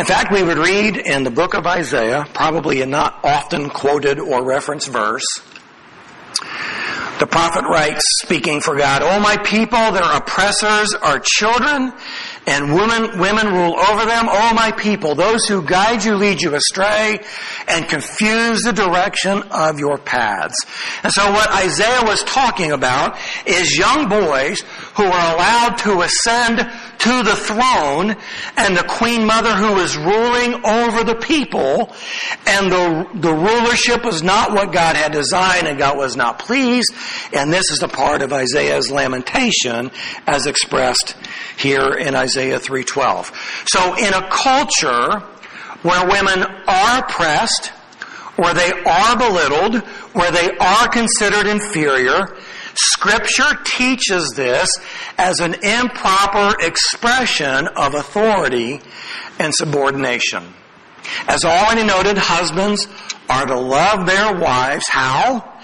In 0.00 0.06
fact, 0.06 0.32
we 0.32 0.42
would 0.42 0.56
read 0.56 0.96
in 0.96 1.24
the 1.24 1.30
book 1.30 1.52
of 1.52 1.66
Isaiah, 1.66 2.24
probably 2.32 2.80
a 2.80 2.86
not 2.86 3.22
often 3.22 3.68
quoted 3.68 4.18
or 4.18 4.42
referenced 4.42 4.88
verse, 4.88 5.42
the 7.18 7.26
prophet 7.26 7.66
writes, 7.68 8.00
speaking 8.22 8.62
for 8.62 8.78
God, 8.78 9.02
O 9.02 9.20
my 9.20 9.36
people, 9.36 9.92
their 9.92 10.10
oppressors 10.10 10.94
are 10.94 11.20
children, 11.22 11.92
and 12.46 12.74
women, 12.74 13.18
women 13.20 13.52
rule 13.52 13.78
over 13.78 14.06
them. 14.06 14.26
O 14.30 14.54
my 14.54 14.72
people, 14.72 15.14
those 15.14 15.44
who 15.46 15.62
guide 15.62 16.02
you 16.02 16.14
lead 16.14 16.40
you 16.40 16.54
astray 16.54 17.20
and 17.68 17.86
confuse 17.86 18.62
the 18.62 18.72
direction 18.72 19.42
of 19.50 19.78
your 19.78 19.98
paths. 19.98 20.56
And 21.02 21.12
so 21.12 21.30
what 21.30 21.50
Isaiah 21.50 22.04
was 22.04 22.24
talking 22.24 22.72
about 22.72 23.18
is 23.44 23.76
young 23.76 24.08
boys 24.08 24.62
who 25.00 25.06
are 25.06 25.34
allowed 25.34 25.78
to 25.78 26.02
ascend 26.02 26.58
to 26.58 27.22
the 27.22 27.34
throne 27.34 28.14
and 28.58 28.76
the 28.76 28.84
queen 28.86 29.24
mother 29.24 29.54
who 29.54 29.78
is 29.78 29.96
ruling 29.96 30.62
over 30.66 31.04
the 31.04 31.18
people 31.18 31.90
and 32.46 32.70
the, 32.70 33.08
the 33.14 33.32
rulership 33.32 34.04
was 34.04 34.22
not 34.22 34.52
what 34.52 34.74
God 34.74 34.96
had 34.96 35.12
designed 35.12 35.66
and 35.66 35.78
God 35.78 35.96
was 35.96 36.16
not 36.16 36.38
pleased. 36.38 36.92
And 37.32 37.50
this 37.50 37.70
is 37.70 37.82
a 37.82 37.88
part 37.88 38.20
of 38.20 38.30
Isaiah's 38.34 38.90
lamentation 38.90 39.90
as 40.26 40.46
expressed 40.46 41.16
here 41.56 41.94
in 41.94 42.14
Isaiah 42.14 42.58
3:12. 42.58 43.32
So 43.68 43.94
in 43.94 44.12
a 44.12 44.28
culture 44.28 45.20
where 45.82 46.06
women 46.06 46.44
are 46.68 46.98
oppressed, 46.98 47.68
where 48.36 48.52
they 48.52 48.70
are 48.70 49.16
belittled, 49.16 49.76
where 50.12 50.30
they 50.30 50.50
are 50.58 50.88
considered 50.88 51.46
inferior, 51.46 52.36
Scripture 52.74 53.58
teaches 53.64 54.32
this 54.36 54.70
as 55.18 55.40
an 55.40 55.54
improper 55.62 56.54
expression 56.60 57.68
of 57.76 57.94
authority 57.94 58.80
and 59.38 59.54
subordination. 59.54 60.54
As 61.26 61.44
already 61.44 61.84
noted, 61.84 62.18
husbands 62.18 62.86
are 63.28 63.46
to 63.46 63.58
love 63.58 64.06
their 64.06 64.38
wives. 64.38 64.86
How? 64.88 65.58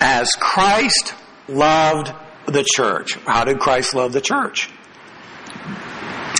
As 0.00 0.28
Christ 0.38 1.14
loved 1.48 2.12
the 2.46 2.64
church. 2.76 3.16
How 3.26 3.44
did 3.44 3.58
Christ 3.58 3.94
love 3.94 4.12
the 4.12 4.20
church? 4.20 4.70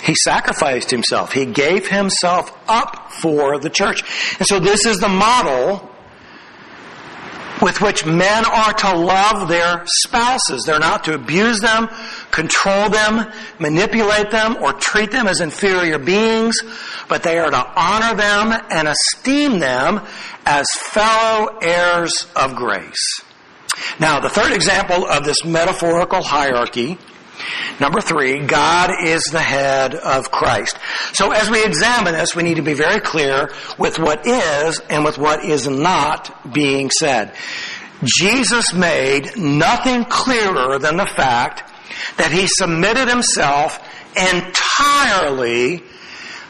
He 0.04 0.14
sacrificed 0.14 0.90
himself. 0.90 1.32
He 1.32 1.44
gave 1.44 1.88
himself 1.88 2.50
up 2.66 3.12
for 3.12 3.58
the 3.58 3.68
church. 3.68 4.02
And 4.38 4.46
so 4.46 4.58
this 4.58 4.86
is 4.86 4.98
the 4.98 5.08
model 5.08 5.94
with 7.60 7.80
which 7.80 8.04
men 8.04 8.44
are 8.44 8.72
to 8.72 8.96
love 8.96 9.48
their 9.48 9.84
spouses. 10.02 10.64
They're 10.64 10.78
not 10.78 11.04
to 11.04 11.14
abuse 11.14 11.60
them, 11.60 11.88
control 12.30 12.88
them, 12.88 13.30
manipulate 13.58 14.30
them, 14.30 14.56
or 14.60 14.72
treat 14.72 15.10
them 15.10 15.26
as 15.26 15.40
inferior 15.40 15.98
beings, 15.98 16.56
but 17.08 17.22
they 17.22 17.38
are 17.38 17.50
to 17.50 17.72
honor 17.76 18.16
them 18.16 18.60
and 18.70 18.88
esteem 18.88 19.58
them 19.58 20.00
as 20.46 20.66
fellow 20.90 21.58
heirs 21.60 22.26
of 22.36 22.54
grace. 22.54 23.20
Now, 24.00 24.20
the 24.20 24.30
third 24.30 24.52
example 24.52 25.06
of 25.06 25.24
this 25.24 25.44
metaphorical 25.44 26.22
hierarchy 26.22 26.98
Number 27.80 28.00
three, 28.00 28.46
God 28.46 28.90
is 29.04 29.22
the 29.24 29.40
head 29.40 29.94
of 29.94 30.30
Christ. 30.30 30.78
So 31.12 31.32
as 31.32 31.50
we 31.50 31.64
examine 31.64 32.14
this, 32.14 32.34
we 32.34 32.42
need 32.42 32.56
to 32.56 32.62
be 32.62 32.74
very 32.74 33.00
clear 33.00 33.50
with 33.78 33.98
what 33.98 34.26
is 34.26 34.80
and 34.90 35.04
with 35.04 35.18
what 35.18 35.44
is 35.44 35.68
not 35.68 36.52
being 36.52 36.90
said. 36.90 37.34
Jesus 38.04 38.72
made 38.72 39.36
nothing 39.36 40.04
clearer 40.04 40.78
than 40.78 40.96
the 40.96 41.06
fact 41.06 41.72
that 42.16 42.30
he 42.30 42.46
submitted 42.46 43.08
himself 43.08 43.78
entirely 44.16 45.82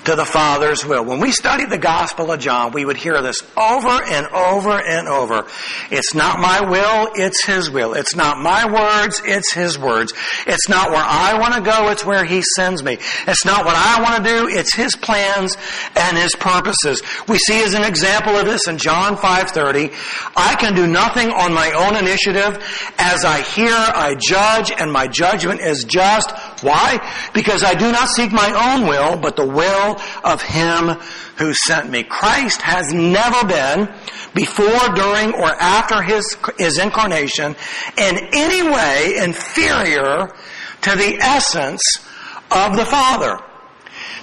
to 0.08 0.16
the 0.16 0.24
Father's 0.24 0.86
will. 0.86 1.04
When 1.04 1.20
we 1.20 1.32
studied 1.32 1.68
the 1.68 1.76
Gospel 1.76 2.32
of 2.32 2.40
John, 2.40 2.72
we 2.72 2.82
would 2.82 2.96
hear 2.96 3.20
this 3.20 3.42
over 3.58 4.02
and 4.02 4.26
over 4.28 4.70
and 4.70 5.06
over. 5.06 5.46
It's 5.90 6.14
not 6.14 6.40
my 6.40 6.62
will, 6.62 7.10
it's 7.14 7.44
His 7.44 7.70
will. 7.70 7.92
It's 7.92 8.16
not 8.16 8.38
my 8.38 8.64
words, 8.72 9.20
it's 9.22 9.52
His 9.52 9.78
words. 9.78 10.14
It's 10.46 10.66
not 10.66 10.90
where 10.90 11.04
I 11.04 11.38
want 11.38 11.54
to 11.56 11.60
go, 11.60 11.90
it's 11.90 12.06
where 12.06 12.24
He 12.24 12.40
sends 12.40 12.82
me. 12.82 12.94
It's 13.26 13.44
not 13.44 13.66
what 13.66 13.76
I 13.76 14.00
want 14.00 14.24
to 14.24 14.30
do, 14.30 14.48
it's 14.48 14.74
His 14.74 14.96
plans 14.96 15.58
and 15.94 16.16
His 16.16 16.34
purposes. 16.36 17.02
We 17.28 17.36
see 17.36 17.62
as 17.62 17.74
an 17.74 17.84
example 17.84 18.34
of 18.34 18.46
this 18.46 18.66
in 18.66 18.78
John 18.78 19.14
5.30, 19.14 19.92
I 20.34 20.54
can 20.54 20.74
do 20.74 20.86
nothing 20.86 21.28
on 21.28 21.52
my 21.52 21.70
own 21.72 21.96
initiative. 21.96 22.64
As 22.96 23.26
I 23.26 23.42
hear, 23.42 23.74
I 23.74 24.16
judge, 24.18 24.72
and 24.72 24.90
my 24.90 25.06
judgment 25.06 25.60
is 25.60 25.84
just. 25.84 26.30
Why? 26.60 26.98
Because 27.34 27.62
I 27.62 27.74
do 27.74 27.92
not 27.92 28.08
seek 28.08 28.32
my 28.32 28.74
own 28.74 28.88
will, 28.88 29.16
but 29.16 29.36
the 29.36 29.46
will 29.46 30.00
of 30.24 30.42
Him 30.42 30.88
who 31.36 31.52
sent 31.54 31.90
me. 31.90 32.02
Christ 32.02 32.62
has 32.62 32.92
never 32.92 33.46
been, 33.46 33.88
before, 34.34 34.94
during, 34.94 35.34
or 35.34 35.50
after 35.60 36.02
His, 36.02 36.36
His 36.58 36.78
incarnation, 36.78 37.54
in 37.96 38.18
any 38.34 38.68
way 38.68 39.18
inferior 39.22 40.34
to 40.82 40.90
the 40.90 41.18
essence 41.20 41.82
of 42.50 42.76
the 42.76 42.84
Father. 42.84 43.38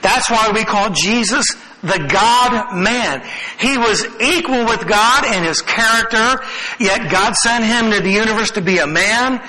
That's 0.01 0.29
why 0.29 0.51
we 0.53 0.63
call 0.63 0.91
Jesus 0.91 1.45
the 1.81 2.07
God 2.11 2.75
man. 2.75 3.23
He 3.59 3.77
was 3.77 4.05
equal 4.19 4.65
with 4.65 4.87
God 4.87 5.25
in 5.25 5.43
his 5.43 5.61
character, 5.61 6.43
yet 6.79 7.11
God 7.11 7.35
sent 7.35 7.63
him 7.63 7.91
to 7.91 8.01
the 8.01 8.11
universe 8.11 8.51
to 8.51 8.61
be 8.61 8.79
a 8.79 8.87
man. 8.87 9.41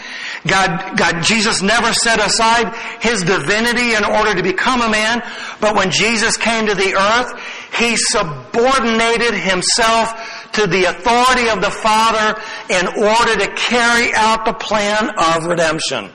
God, 0.47 0.97
God, 0.97 1.22
Jesus 1.22 1.62
never 1.62 1.92
set 1.92 2.18
aside 2.18 2.74
his 3.01 3.22
divinity 3.22 3.94
in 3.94 4.05
order 4.05 4.34
to 4.34 4.42
become 4.42 4.80
a 4.82 4.88
man, 4.88 5.22
but 5.61 5.74
when 5.74 5.90
Jesus 5.90 6.36
came 6.36 6.66
to 6.66 6.74
the 6.74 6.94
earth, 6.94 7.40
he 7.76 7.97
subordinated 7.97 9.34
himself 9.34 10.51
to 10.53 10.66
the 10.66 10.84
authority 10.84 11.49
of 11.49 11.61
the 11.61 11.70
Father 11.70 12.40
in 12.70 12.86
order 12.86 13.36
to 13.36 13.55
carry 13.57 14.14
out 14.14 14.44
the 14.44 14.55
plan 14.55 15.11
of 15.18 15.44
redemption. 15.47 16.11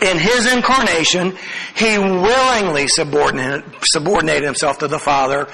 In 0.00 0.18
his 0.18 0.50
incarnation, 0.50 1.36
he 1.74 1.98
willingly 1.98 2.86
subordinated 2.88 4.44
himself 4.44 4.78
to 4.78 4.88
the 4.88 4.98
Father 4.98 5.46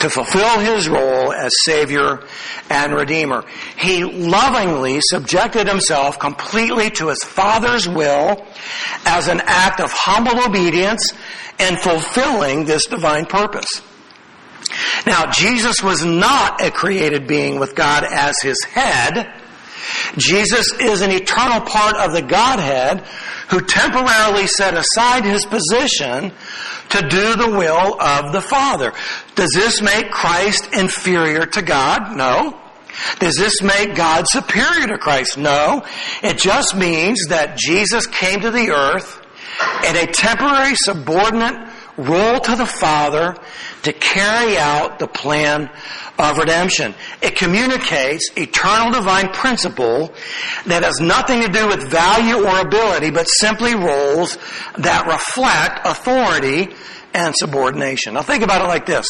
to 0.00 0.10
fulfill 0.10 0.60
his 0.60 0.88
role 0.88 1.32
as 1.32 1.50
Savior 1.64 2.20
and 2.70 2.94
Redeemer. 2.94 3.44
He 3.76 4.04
lovingly 4.04 5.00
subjected 5.02 5.66
himself 5.66 6.18
completely 6.18 6.90
to 6.90 7.08
his 7.08 7.22
Father's 7.24 7.88
will 7.88 8.46
as 9.04 9.28
an 9.28 9.40
act 9.44 9.80
of 9.80 9.90
humble 9.92 10.44
obedience 10.44 11.12
in 11.58 11.76
fulfilling 11.76 12.64
this 12.64 12.86
divine 12.86 13.26
purpose. 13.26 13.82
Now, 15.06 15.30
Jesus 15.30 15.82
was 15.82 16.04
not 16.04 16.62
a 16.62 16.70
created 16.70 17.26
being 17.26 17.58
with 17.58 17.74
God 17.74 18.04
as 18.04 18.36
his 18.42 18.62
head. 18.64 19.32
Jesus 20.16 20.72
is 20.80 21.00
an 21.00 21.10
eternal 21.10 21.60
part 21.60 21.96
of 21.96 22.12
the 22.12 22.22
Godhead 22.22 23.00
who 23.50 23.60
temporarily 23.62 24.46
set 24.46 24.74
aside 24.74 25.24
his 25.24 25.44
position 25.46 26.32
to 26.90 27.08
do 27.08 27.36
the 27.36 27.50
will 27.50 28.00
of 28.00 28.32
the 28.32 28.40
Father. 28.40 28.92
Does 29.34 29.50
this 29.54 29.80
make 29.82 30.10
Christ 30.10 30.72
inferior 30.72 31.46
to 31.46 31.62
God? 31.62 32.16
No. 32.16 32.58
Does 33.20 33.36
this 33.36 33.62
make 33.62 33.94
God 33.94 34.24
superior 34.28 34.88
to 34.88 34.98
Christ? 34.98 35.38
No. 35.38 35.84
It 36.22 36.38
just 36.38 36.76
means 36.76 37.26
that 37.28 37.56
Jesus 37.56 38.06
came 38.06 38.40
to 38.40 38.50
the 38.50 38.70
earth 38.70 39.20
in 39.86 39.96
a 39.96 40.06
temporary 40.06 40.74
subordinate 40.74 41.68
role 41.96 42.40
to 42.40 42.56
the 42.56 42.66
Father 42.66 43.36
to 43.88 43.92
carry 43.94 44.58
out 44.58 44.98
the 44.98 45.08
plan 45.08 45.70
of 46.18 46.36
redemption. 46.36 46.94
It 47.22 47.36
communicates 47.36 48.30
eternal 48.36 48.92
divine 48.92 49.28
principle 49.32 50.12
that 50.66 50.84
has 50.84 51.00
nothing 51.00 51.40
to 51.40 51.48
do 51.48 51.66
with 51.66 51.88
value 51.90 52.46
or 52.46 52.60
ability, 52.60 53.10
but 53.10 53.24
simply 53.24 53.74
roles 53.74 54.36
that 54.76 55.06
reflect 55.06 55.86
authority 55.86 56.74
and 57.14 57.34
subordination. 57.34 58.14
Now 58.14 58.22
think 58.22 58.44
about 58.44 58.62
it 58.62 58.68
like 58.68 58.84
this. 58.84 59.08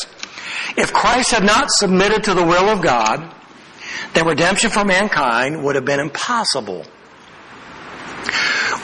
If 0.76 0.92
Christ 0.92 1.32
had 1.32 1.44
not 1.44 1.70
submitted 1.70 2.24
to 2.24 2.34
the 2.34 2.44
will 2.44 2.68
of 2.68 2.80
God, 2.80 3.34
then 4.14 4.26
redemption 4.26 4.70
for 4.70 4.84
mankind 4.84 5.64
would 5.64 5.74
have 5.74 5.84
been 5.84 6.00
impossible. 6.00 6.86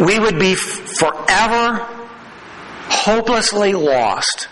We 0.01 0.18
would 0.18 0.40
be 0.40 0.55
forever 0.57 1.86
hopelessly 2.88 3.74
lost 3.74 4.49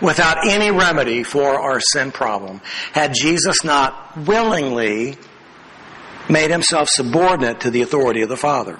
without 0.00 0.46
any 0.46 0.70
remedy 0.70 1.22
for 1.22 1.60
our 1.60 1.80
sin 1.80 2.12
problem 2.12 2.60
had 2.92 3.14
Jesus 3.14 3.64
not 3.64 4.16
willingly 4.16 5.16
made 6.28 6.50
himself 6.50 6.88
subordinate 6.88 7.60
to 7.60 7.70
the 7.70 7.82
authority 7.82 8.22
of 8.22 8.28
the 8.28 8.36
Father. 8.36 8.78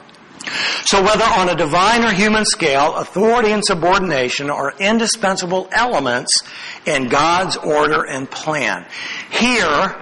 So 0.84 1.02
whether 1.02 1.24
on 1.24 1.48
a 1.48 1.54
divine 1.54 2.04
or 2.04 2.12
human 2.12 2.44
scale, 2.44 2.96
authority 2.96 3.50
and 3.50 3.64
subordination 3.64 4.50
are 4.50 4.74
indispensable 4.78 5.68
elements 5.72 6.42
in 6.86 7.08
God's 7.08 7.56
order 7.56 8.04
and 8.04 8.30
plan. 8.30 8.86
Here, 9.30 9.96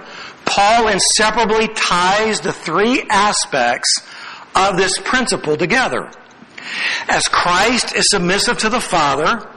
Paul 0.45 0.89
inseparably 0.89 1.69
ties 1.69 2.41
the 2.41 2.51
three 2.51 3.03
aspects 3.09 4.01
of 4.55 4.77
this 4.77 4.97
principle 4.99 5.55
together. 5.55 6.11
As 7.07 7.23
Christ 7.23 7.95
is 7.95 8.05
submissive 8.09 8.57
to 8.59 8.69
the 8.69 8.81
Father, 8.81 9.49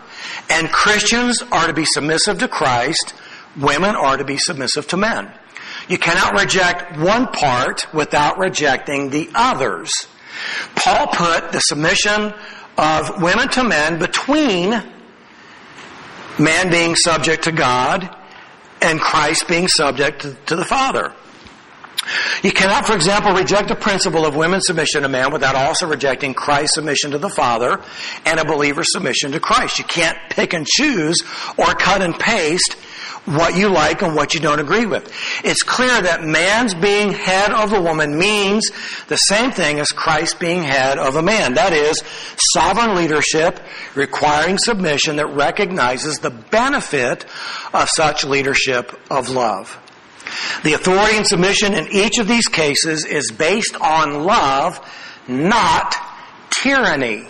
and 0.51 0.71
Christians 0.71 1.43
are 1.51 1.67
to 1.67 1.73
be 1.73 1.85
submissive 1.85 2.39
to 2.39 2.49
Christ, 2.49 3.15
women 3.57 3.95
are 3.95 4.17
to 4.17 4.25
be 4.25 4.37
submissive 4.39 4.87
to 4.89 4.97
men. 4.97 5.31
You 5.89 5.99
cannot 5.99 6.39
reject 6.41 6.99
one 6.99 7.29
part 7.29 7.93
without 7.95 8.39
rejecting 8.39 9.11
the 9.11 9.31
others. 9.35 9.91
Paul 10.75 11.07
put 11.09 11.53
the 11.53 11.61
submission 11.61 12.35
of 12.77 13.23
women 13.23 13.49
to 13.51 13.65
men 13.65 13.99
between 13.99 14.71
man 16.39 16.71
being 16.71 16.95
subject 16.97 17.45
to 17.45 17.53
God 17.53 18.15
and 18.83 19.01
Christ 19.01 19.49
being 19.49 19.69
subject 19.69 20.27
to, 20.47 20.57
the 20.57 20.65
Father. 20.65 21.13
You 22.43 22.53
cannot, 22.53 22.87
for 22.87 22.95
example, 22.95 23.33
reject 23.33 23.69
the 23.69 23.75
principle 23.75 24.25
of 24.25 24.37
women's 24.37 24.67
submission 24.67 25.03
to 25.03 25.09
man 25.09 25.33
without 25.33 25.55
also 25.55 25.87
rejecting 25.87 26.35
Christ's 26.35 26.75
submission 26.75 27.11
to 27.13 27.19
the 27.19 27.29
Father 27.29 27.81
and 28.25 28.39
a 28.39 28.45
believer's 28.45 28.93
submission 28.93 29.33
to 29.33 29.41
Christ. 29.41 29.79
You 29.79 29.85
can't 29.85 30.19
pick 30.31 30.53
and 30.55 30.67
choose 30.67 31.17
or 31.59 31.67
cut 31.75 32.03
and 32.03 32.19
paste 32.19 32.77
what 33.27 33.57
you 33.57 33.69
like 33.69 34.03
and 34.03 34.15
what 34.15 34.35
you 34.35 34.41
don't 34.41 34.61
agree 34.61 34.87
with. 34.87 35.13
It's 35.45 35.63
clear 35.63 36.01
that 36.01 36.23
man's 36.23 36.75
being 36.75 37.11
head 37.11 37.51
of 37.51 37.73
a 37.73 37.81
woman 37.81 38.17
means 38.17 38.71
the 39.09 39.17
same 39.17 39.51
thing 39.51 39.81
as 39.81 39.89
Christ 39.89 40.39
being 40.39 40.63
head 40.63 40.99
of 40.99 41.17
a 41.17 41.23
man. 41.23 41.55
That 41.55 41.73
is, 41.73 42.01
sovereign 42.55 42.95
leadership 42.95 43.59
requiring 43.95 44.59
submission 44.59 45.17
that 45.17 45.27
recognizes 45.27 46.19
the 46.19 46.31
benefit 46.31 47.27
of 47.75 47.89
such 47.89 48.25
leadership 48.25 48.97
of 49.11 49.29
love. 49.29 49.77
The 50.63 50.75
authority 50.75 51.17
and 51.17 51.27
submission 51.27 51.75
in 51.75 51.89
each 51.93 52.19
of 52.19 52.29
these 52.29 52.47
cases 52.47 53.05
is 53.05 53.31
based 53.31 53.77
on 53.81 54.25
love, 54.25 54.81
not 55.29 55.95
tyranny. 56.63 57.27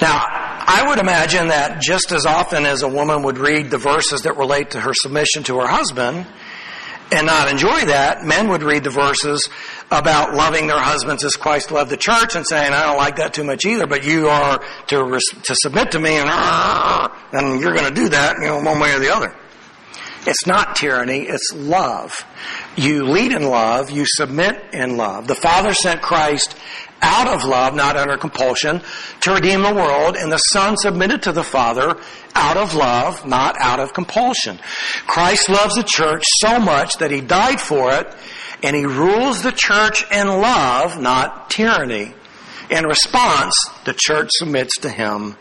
Now, 0.00 0.22
I 0.70 0.84
would 0.86 0.98
imagine 0.98 1.48
that 1.48 1.80
just 1.80 2.12
as 2.12 2.26
often 2.26 2.66
as 2.66 2.82
a 2.82 2.88
woman 2.88 3.22
would 3.22 3.38
read 3.38 3.70
the 3.70 3.78
verses 3.78 4.22
that 4.22 4.36
relate 4.36 4.70
to 4.72 4.80
her 4.80 4.92
submission 4.94 5.42
to 5.44 5.58
her 5.58 5.66
husband 5.66 6.26
and 7.10 7.26
not 7.26 7.50
enjoy 7.50 7.86
that, 7.86 8.22
men 8.24 8.48
would 8.48 8.62
read 8.62 8.84
the 8.84 8.90
verses 8.90 9.48
about 9.90 10.34
loving 10.34 10.66
their 10.66 10.78
husbands 10.78 11.24
as 11.24 11.36
Christ 11.36 11.70
loved 11.70 11.90
the 11.90 11.96
church 11.96 12.36
and 12.36 12.46
saying, 12.46 12.72
I 12.72 12.84
don't 12.84 12.98
like 12.98 13.16
that 13.16 13.32
too 13.32 13.44
much 13.44 13.64
either, 13.64 13.86
but 13.86 14.04
you 14.04 14.28
are 14.28 14.58
to, 14.88 15.20
to 15.44 15.54
submit 15.54 15.92
to 15.92 15.98
me 15.98 16.16
and, 16.16 16.28
and 17.32 17.60
you're 17.60 17.74
going 17.74 17.88
to 17.88 17.94
do 17.94 18.10
that, 18.10 18.36
you 18.40 18.48
know, 18.48 18.60
one 18.60 18.78
way 18.78 18.92
or 18.92 18.98
the 18.98 19.14
other. 19.14 19.34
It's 20.26 20.46
not 20.46 20.76
tyranny, 20.76 21.20
it's 21.20 21.52
love. 21.54 22.24
You 22.76 23.04
lead 23.04 23.32
in 23.32 23.44
love, 23.44 23.90
you 23.90 24.04
submit 24.06 24.62
in 24.72 24.96
love. 24.96 25.26
The 25.26 25.34
Father 25.34 25.72
sent 25.74 26.02
Christ 26.02 26.56
out 27.00 27.28
of 27.28 27.44
love, 27.44 27.74
not 27.74 27.96
under 27.96 28.16
compulsion, 28.16 28.82
to 29.20 29.32
redeem 29.32 29.62
the 29.62 29.74
world, 29.74 30.16
and 30.16 30.30
the 30.30 30.38
Son 30.38 30.76
submitted 30.76 31.22
to 31.22 31.32
the 31.32 31.44
Father 31.44 31.96
out 32.34 32.56
of 32.56 32.74
love, 32.74 33.24
not 33.26 33.56
out 33.60 33.80
of 33.80 33.92
compulsion. 33.92 34.58
Christ 35.06 35.48
loves 35.48 35.76
the 35.76 35.84
church 35.84 36.24
so 36.40 36.58
much 36.58 36.98
that 36.98 37.10
he 37.10 37.20
died 37.20 37.60
for 37.60 37.92
it, 37.92 38.14
and 38.62 38.74
he 38.74 38.84
rules 38.84 39.42
the 39.42 39.52
church 39.52 40.04
in 40.10 40.26
love, 40.26 41.00
not 41.00 41.50
tyranny. 41.50 42.14
In 42.70 42.84
response, 42.84 43.54
the 43.84 43.94
church 43.96 44.28
submits 44.32 44.78
to 44.80 44.90
him 44.90 45.36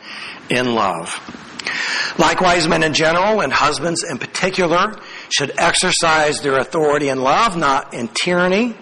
in 0.49 0.73
love. 0.73 1.19
Likewise, 2.17 2.67
men 2.67 2.83
in 2.83 2.93
general 2.93 3.41
and 3.41 3.53
husbands 3.53 4.03
in 4.09 4.17
particular 4.17 4.95
should 5.29 5.51
exercise 5.57 6.41
their 6.41 6.57
authority 6.57 7.09
in 7.09 7.21
love, 7.21 7.55
not 7.57 7.93
in 7.93 8.07
tyranny. 8.09 8.75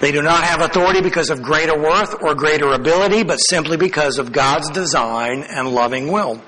They 0.00 0.12
do 0.12 0.22
not 0.22 0.44
have 0.44 0.60
authority 0.60 1.02
because 1.02 1.30
of 1.30 1.42
greater 1.42 1.78
worth 1.78 2.22
or 2.22 2.34
greater 2.34 2.72
ability, 2.72 3.22
but 3.22 3.36
simply 3.36 3.76
because 3.76 4.18
of 4.18 4.32
God's 4.32 4.70
design 4.70 5.42
and 5.42 5.68
loving 5.68 6.10
will. 6.10 6.42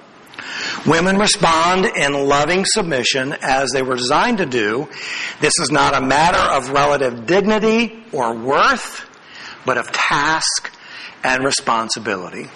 Women 0.87 1.19
respond 1.19 1.85
in 1.85 2.13
loving 2.15 2.65
submission 2.65 3.37
as 3.43 3.71
they 3.71 3.83
were 3.83 3.97
designed 3.97 4.39
to 4.39 4.47
do. 4.47 4.89
This 5.41 5.53
is 5.61 5.71
not 5.71 5.95
a 5.95 6.01
matter 6.01 6.39
of 6.39 6.71
relative 6.71 7.27
dignity 7.27 8.05
or 8.13 8.35
worth, 8.35 9.09
but 9.65 9.79
of 9.79 9.93
task 9.93 10.75
and 11.23 11.45
responsibility. 11.45 12.49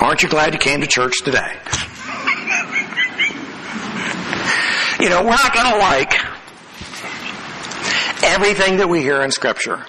Aren't 0.00 0.22
you 0.22 0.28
glad 0.28 0.54
you 0.54 0.60
came 0.60 0.80
to 0.80 0.86
church 0.86 1.14
today? 1.24 1.56
You 5.00 5.08
know, 5.08 5.22
we're 5.22 5.30
not 5.30 5.54
going 5.54 5.72
to 5.72 5.78
like 5.78 6.12
everything 8.22 8.76
that 8.76 8.88
we 8.88 9.00
hear 9.00 9.22
in 9.22 9.30
Scripture. 9.30 9.84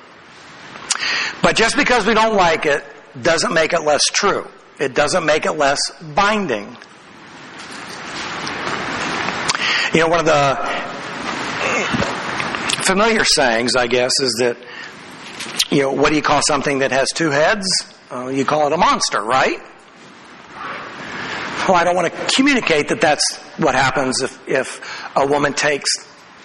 But 1.43 1.55
just 1.55 1.75
because 1.75 2.05
we 2.05 2.13
don't 2.13 2.35
like 2.35 2.65
it 2.65 2.83
doesn't 3.21 3.53
make 3.53 3.73
it 3.73 3.81
less 3.81 4.03
true. 4.05 4.47
It 4.79 4.95
doesn't 4.95 5.25
make 5.25 5.45
it 5.45 5.53
less 5.53 5.79
binding. 6.15 6.77
You 9.93 9.99
know, 9.99 10.07
one 10.07 10.19
of 10.19 10.25
the 10.25 10.55
familiar 12.83 13.25
sayings, 13.25 13.75
I 13.75 13.87
guess, 13.87 14.13
is 14.21 14.33
that, 14.39 14.57
you 15.69 15.81
know, 15.81 15.91
what 15.91 16.09
do 16.09 16.15
you 16.15 16.21
call 16.21 16.41
something 16.41 16.79
that 16.79 16.91
has 16.91 17.09
two 17.09 17.29
heads? 17.29 17.67
Uh, 18.09 18.27
you 18.27 18.45
call 18.45 18.67
it 18.67 18.73
a 18.73 18.77
monster, 18.77 19.21
right? 19.21 19.59
Well, 21.71 21.79
I 21.79 21.85
don't 21.85 21.95
want 21.95 22.13
to 22.13 22.35
communicate 22.35 22.89
that 22.89 22.99
that's 22.99 23.37
what 23.55 23.75
happens 23.75 24.21
if, 24.21 24.45
if 24.45 25.15
a 25.15 25.25
woman 25.25 25.53
takes 25.53 25.89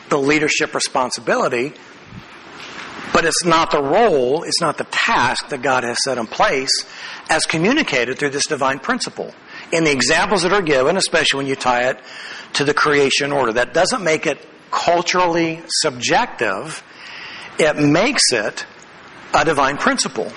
the 0.09 0.19
leadership 0.19 0.73
responsibility, 0.73 1.73
but 3.13 3.25
it's 3.25 3.45
not 3.45 3.73
the 3.73 3.83
role, 3.83 4.45
it's 4.45 4.61
not 4.61 4.79
the 4.79 4.85
task 4.85 5.49
that 5.49 5.63
God 5.63 5.83
has 5.83 5.97
set 6.05 6.17
in 6.17 6.29
place 6.29 6.71
as 7.29 7.43
communicated 7.43 8.21
through 8.21 8.31
this 8.31 8.47
divine 8.47 8.79
principle. 8.79 9.35
In 9.73 9.83
the 9.83 9.91
examples 9.91 10.43
that 10.43 10.53
are 10.53 10.63
given, 10.63 10.97
especially 10.97 11.39
when 11.39 11.49
you 11.49 11.57
tie 11.57 11.91
it 11.91 12.01
to 12.53 12.65
the 12.65 12.73
creation 12.73 13.33
order, 13.33 13.55
that 13.55 13.75
doesn't 13.75 14.05
make 14.05 14.27
it 14.27 14.39
culturally 14.71 15.61
subjective, 15.67 16.85
it 17.59 17.77
makes 17.77 18.23
it 18.31 18.65
a 19.35 19.45
divine 19.45 19.77
principle. 19.77 20.31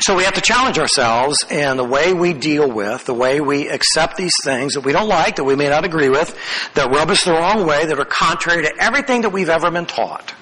So 0.00 0.16
we 0.16 0.24
have 0.24 0.34
to 0.34 0.40
challenge 0.40 0.78
ourselves 0.78 1.44
in 1.50 1.76
the 1.76 1.84
way 1.84 2.12
we 2.12 2.32
deal 2.32 2.70
with, 2.70 3.04
the 3.04 3.14
way 3.14 3.40
we 3.40 3.68
accept 3.68 4.16
these 4.16 4.34
things 4.42 4.74
that 4.74 4.80
we 4.80 4.92
don't 4.92 5.08
like, 5.08 5.36
that 5.36 5.44
we 5.44 5.56
may 5.56 5.68
not 5.68 5.84
agree 5.84 6.08
with, 6.08 6.36
that 6.74 6.90
rub 6.90 7.10
us 7.10 7.24
the 7.24 7.32
wrong 7.32 7.66
way, 7.66 7.86
that 7.86 7.98
are 7.98 8.04
contrary 8.04 8.62
to 8.62 8.72
everything 8.78 9.22
that 9.22 9.30
we've 9.30 9.48
ever 9.48 9.70
been 9.70 9.86
taught. 9.86 10.34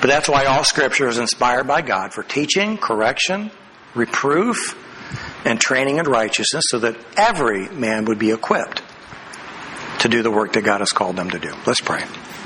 But 0.00 0.08
that's 0.08 0.28
why 0.28 0.44
all 0.44 0.64
scripture 0.64 1.08
is 1.08 1.18
inspired 1.18 1.66
by 1.66 1.82
God 1.82 2.12
for 2.12 2.22
teaching, 2.22 2.76
correction, 2.76 3.50
reproof, 3.94 4.76
and 5.44 5.60
training 5.60 5.98
in 5.98 6.06
righteousness 6.06 6.64
so 6.68 6.78
that 6.80 6.96
every 7.16 7.68
man 7.68 8.06
would 8.06 8.18
be 8.18 8.32
equipped 8.32 8.82
to 10.00 10.08
do 10.08 10.22
the 10.22 10.30
work 10.30 10.52
that 10.54 10.62
God 10.62 10.80
has 10.80 10.90
called 10.90 11.16
them 11.16 11.30
to 11.30 11.38
do. 11.38 11.54
Let's 11.66 11.80
pray. 11.80 12.04